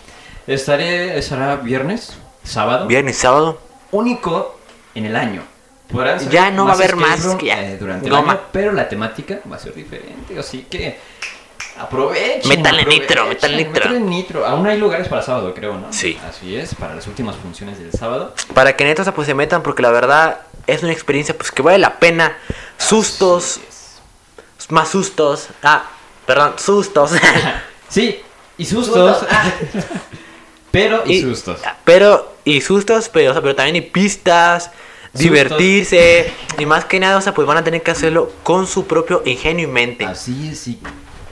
[0.48, 3.62] Estaré, estará viernes, sábado, Viernes, sábado.
[3.92, 4.60] único
[4.94, 5.44] en el año.
[6.30, 7.62] Ya no va a haber más que ya.
[7.66, 8.22] eh, durante Goma.
[8.34, 10.98] el año, pero la temática va a ser diferente, así que
[11.78, 12.52] aprovechen.
[12.52, 13.74] Aprovechen, nitro, métanle nitro.
[13.74, 14.46] métanle nitro.
[14.46, 15.92] Aún hay lugares para sábado, creo, ¿no?
[15.92, 16.18] Sí.
[16.28, 18.34] Así es, para las últimas funciones del sábado.
[18.54, 21.78] Para que neta pues se metan porque la verdad es una experiencia pues que vale
[21.78, 22.38] la pena.
[22.78, 23.60] Sustos,
[24.70, 25.50] más sustos.
[25.64, 25.84] Ah,
[26.26, 27.12] perdón, sustos.
[27.90, 28.22] Sí,
[28.58, 29.18] y sustos.
[29.20, 29.28] Sustos.
[29.30, 29.52] Ah.
[30.72, 31.60] pero y, Y- sustos.
[31.84, 34.72] Pero, y sustos, pero, o sea, pero también hay pistas,
[35.12, 36.32] divertirse.
[36.58, 39.24] Y más que nada, o sea, pues van a tener que hacerlo con su propio
[39.26, 40.06] ingenio y mente.
[40.06, 40.80] Así es, sí.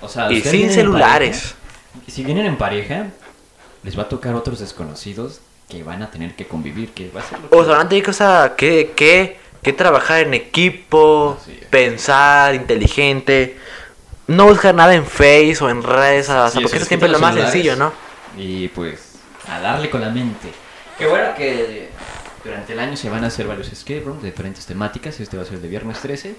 [0.10, 1.55] O sea, Y ustedes sin celulares.
[1.93, 3.07] pareja, si vienen en pareja,
[3.84, 5.39] les va a tocar otros desconocidos
[5.70, 7.86] que van a tener que convivir, que va a ser lo que- O sea, van
[7.86, 11.38] a tener que, o sea, que, que, que trabajar en equipo,
[11.70, 13.57] pensar, inteligente.
[14.28, 17.20] No buscar nada en Face o en redes, o sea, porque eso siempre es lo
[17.20, 17.91] más sencillo, ¿no?
[18.38, 19.16] Y pues,
[19.47, 20.49] a darle con la mente.
[20.97, 21.89] Qué bueno que
[22.43, 25.20] durante el año se van a hacer varios escape rooms de diferentes temáticas.
[25.20, 26.36] Este va a ser el de viernes 13.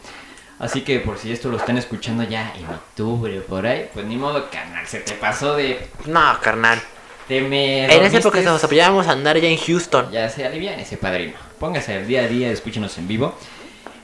[0.61, 4.05] Así que por si esto lo están escuchando ya en octubre o por ahí, pues
[4.05, 5.89] ni modo, canal, se te pasó de...
[6.05, 6.79] No, carnal.
[7.27, 10.11] Te me En esa época nos apoyábamos a andar ya en Houston.
[10.11, 11.33] Ya se alivian ese padrino.
[11.59, 13.35] Póngase al día a día, escúchenos en vivo.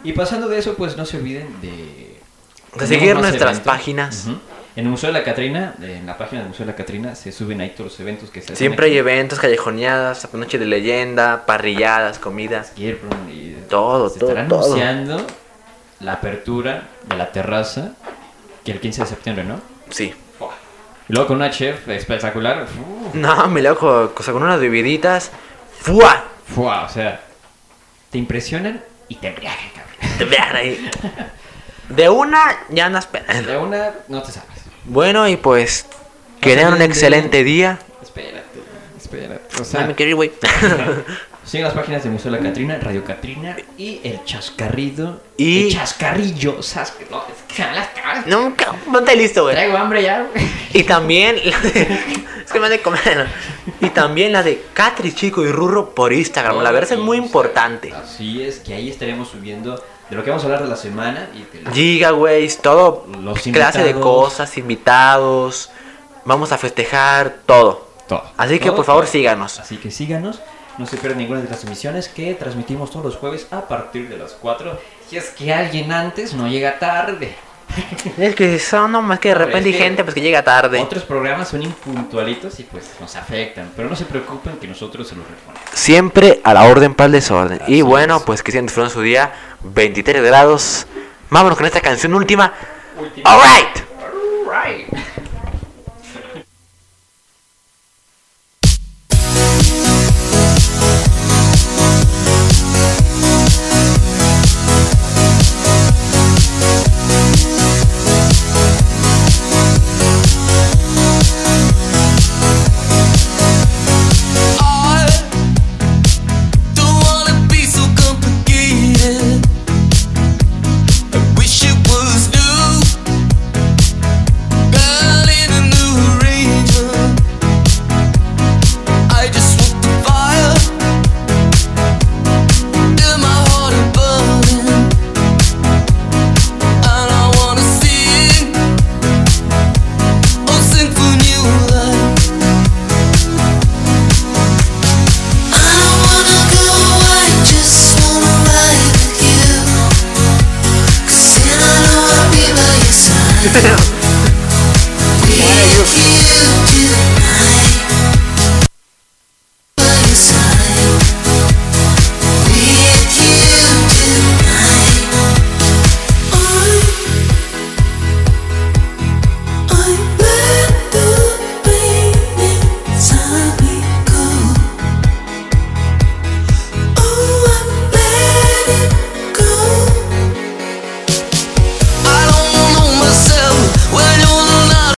[0.02, 2.16] Y pasando de eso, pues no se olviden de...
[2.74, 3.60] De seguir nuestras eventos.
[3.60, 4.26] páginas.
[4.76, 7.32] En el Museo de la Catrina, en la página del Museo de la Catrina, se
[7.32, 11.44] suben ahí todos los eventos que se hacen Siempre hay eventos, callejoneadas, noche de leyenda,
[11.44, 12.72] parrilladas, comidas.
[12.76, 12.92] Y
[13.68, 14.64] Todo, se todo, estará todo.
[14.64, 15.26] anunciando
[16.00, 17.92] la apertura de la terraza
[18.64, 19.60] que el 15 de septiembre, ¿no?
[19.90, 20.14] Sí.
[21.08, 22.64] Y luego con una chef espectacular.
[22.64, 25.30] uf, No, me loco, cosa con unas bebiditas.
[25.80, 26.24] ¡Fua!
[26.52, 27.20] fua, o sea,
[28.10, 30.18] te impresionan y te embriagan, cabrón.
[30.18, 30.90] Te vean ahí.
[31.88, 32.40] De una
[32.70, 33.48] ya andas pedando.
[33.50, 34.48] De una no te sabes.
[34.84, 35.86] Bueno, y pues
[36.40, 37.78] que No tengan un excelente día.
[38.02, 38.60] Espérate,
[38.98, 39.54] espérate.
[39.54, 40.32] O No sea, me quiero ir, güey.
[41.46, 45.20] siguen las páginas de Museo de la Catrina, Radio Catrina y El Chascarrido.
[45.36, 46.62] Y- El Chascarrillo.
[46.62, 47.22] sas- no,
[47.74, 48.26] las cabras.
[48.26, 49.54] Nunca, ponte listo, güey.
[49.54, 50.46] Traigo hambre ya, güey.
[50.74, 51.82] Y también la de-
[52.44, 53.16] es que me han de comer.
[53.16, 53.86] ¿no?
[53.86, 56.62] Y también la de Catri Chico y Rurro por Instagram.
[56.62, 57.92] La verdad es muy importante.
[57.94, 61.28] Así es, que ahí estaremos subiendo de lo que vamos a hablar de la semana
[61.34, 63.06] y la- Gigaways, todo.
[63.22, 65.70] Los clase de cosas, invitados.
[66.24, 67.86] Vamos a festejar todo.
[68.08, 68.22] todo.
[68.36, 69.12] Así que Todo, por favor todo.
[69.12, 69.58] síganos.
[69.58, 70.40] Así que síganos.
[70.78, 74.18] No se pierdan ninguna de las emisiones que transmitimos todos los jueves a partir de
[74.18, 74.78] las 4.
[75.08, 77.34] Si es que alguien antes no llega tarde.
[78.16, 80.80] Es que son nomás que de repente hay es que gente pues que llega tarde.
[80.80, 83.70] Otros programas son impuntualitos y pues nos afectan.
[83.74, 85.68] Pero no se preocupen que nosotros se los reponemos.
[85.72, 87.60] Siempre a la orden para el desorden.
[87.62, 88.22] Así y bueno, es.
[88.22, 89.32] pues que sigan disfrutando su día.
[89.62, 90.86] 23 grados.
[91.30, 92.52] Vámonos con esta canción última.
[92.98, 93.30] Última.
[93.30, 93.85] Alright.